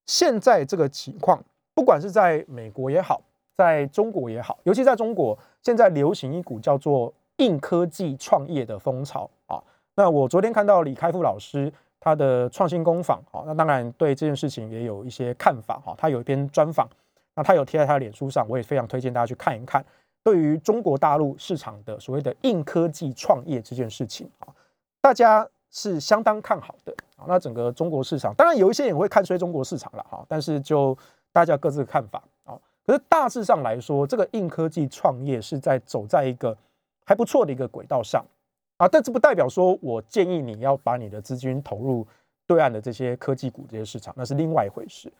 [0.05, 1.43] 现在这个情况，
[1.73, 3.21] 不管是在美国也好。
[3.55, 9.61] 在中国也好，尤其在中国，现在流行一股叫做硬科技创业的风潮啊。
[9.93, 15.93] 那我昨天看到李开复老师他的创新工坊啊，那当然对这件事情也有一些看法哈。
[15.95, 16.89] 他有一篇专访，
[17.35, 19.85] 那他有贴在他的脸书上，我也非常推荐大家去看一看。
[20.23, 24.49] 对于中国大陆市场的所谓的硬科技创业这件事情啊，
[24.99, 27.25] 大家是相当看好的啊。
[27.27, 30.97] 那整个中国市场，当然有一些人会看衰中国市场了哈，但是就
[31.33, 32.57] 大家各自的看法啊。
[32.85, 36.57] 可是大致上来说，这个硬科技创业是在走在一个
[37.05, 38.23] 还不错的一个轨道上
[38.77, 42.07] 啊，但这不代表说我建议你要把你的资金投入
[42.45, 45.11] 对岸的这些科技股这些市场，那是另外一回事。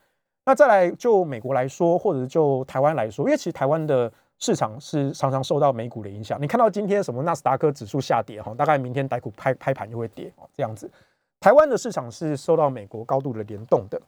[0.46, 4.12] 那再来就美国来说，或者就台湾来说，因为其实台湾的
[4.44, 6.38] 市场是常常受到美股的影响。
[6.42, 10.92] 你看到今天什么纳斯达克指数下跌哈，大概明天台股拍拍盘就会跌哦，这样子。
[11.40, 14.02] 台湾的市场是受到美国高度的联动的，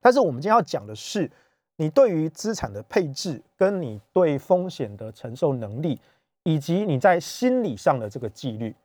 [0.00, 1.30] 但是我们今天要讲的是。
[1.76, 5.98] 你对于资产的配置，跟你对风险的承受能力，
[6.42, 8.76] 以及你在心理上的这个纪律，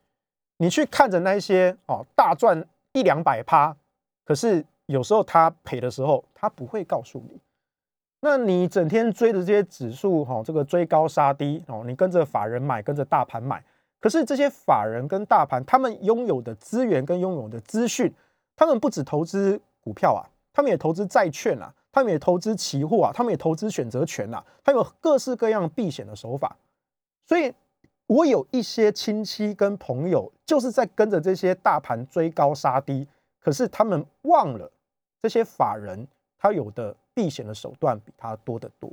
[0.59, 3.75] 你去看着那些哦大赚一两百趴，
[4.23, 7.37] 可是有时候他赔的时候，他不会告诉你。
[8.25, 13.63] 那你整天追着这些指数，哈，这个追高杀低哦，你跟着法人买，跟着大盘买，
[13.99, 18.11] 可是这些法人跟大盘，他们拥有的资源跟拥有的资讯，
[18.55, 21.71] 他们不只投资股票啊，他们也投资债券啊。
[21.91, 26.57] 他们也投资期货啊，他们也投资选择权啊，他有各式各样避险的手法。
[27.25, 27.53] 所以，
[28.07, 33.07] 我有一些亲戚跟朋友，就是在跟着这些大盘追高杀低，
[33.39, 34.69] 可是他们忘了
[35.21, 36.05] 这些法人
[36.37, 38.89] 他有的避险的手段比他多得多，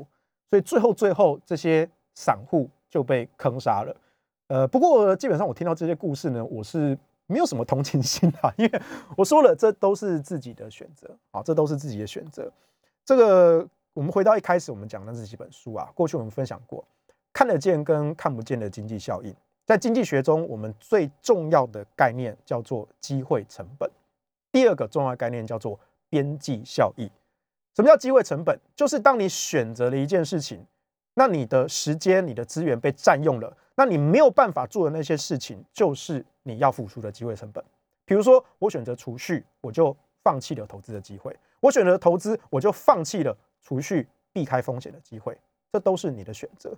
[0.49, 3.95] 所以最后最后这些散户就被坑杀了。
[4.47, 6.97] 呃，不过基本上我听到这些故事呢，我是
[7.27, 8.83] 没有什么同情心啊，因为
[9.16, 12.51] 我说了，这都是自己的选择啊，这都是自己的选择。
[13.05, 16.85] 这个我们回到一开始我们讲的这几本书啊，过去我们分享过
[17.33, 23.91] 看得见跟看不见的经济效应，在经济学中，我们最重要的概念叫做机会成本，
[24.53, 27.11] 第二个重要概念叫做边际效益。
[27.75, 28.59] 什么叫机会成本？
[28.77, 30.64] 就是当你选择了一件事情，
[31.14, 33.57] 那你的时间、你的资源被占用了。
[33.75, 37.64] 那你没有办法做的那些事情，就是你要付出的机会成本。
[38.05, 45.37] 比如说，我选择储蓄，我就放弃了投资的机会；我选择投资，我就放弃了储蓄避开风险的机会。
[45.73, 46.77] 这都是你的选择。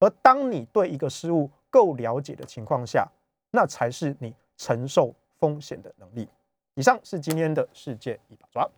[0.00, 3.10] 而当你对一个事物够了解的情况下，
[3.50, 6.28] 那才是你承受风险的能力。
[6.74, 8.68] 以上是今天的世界一把抓。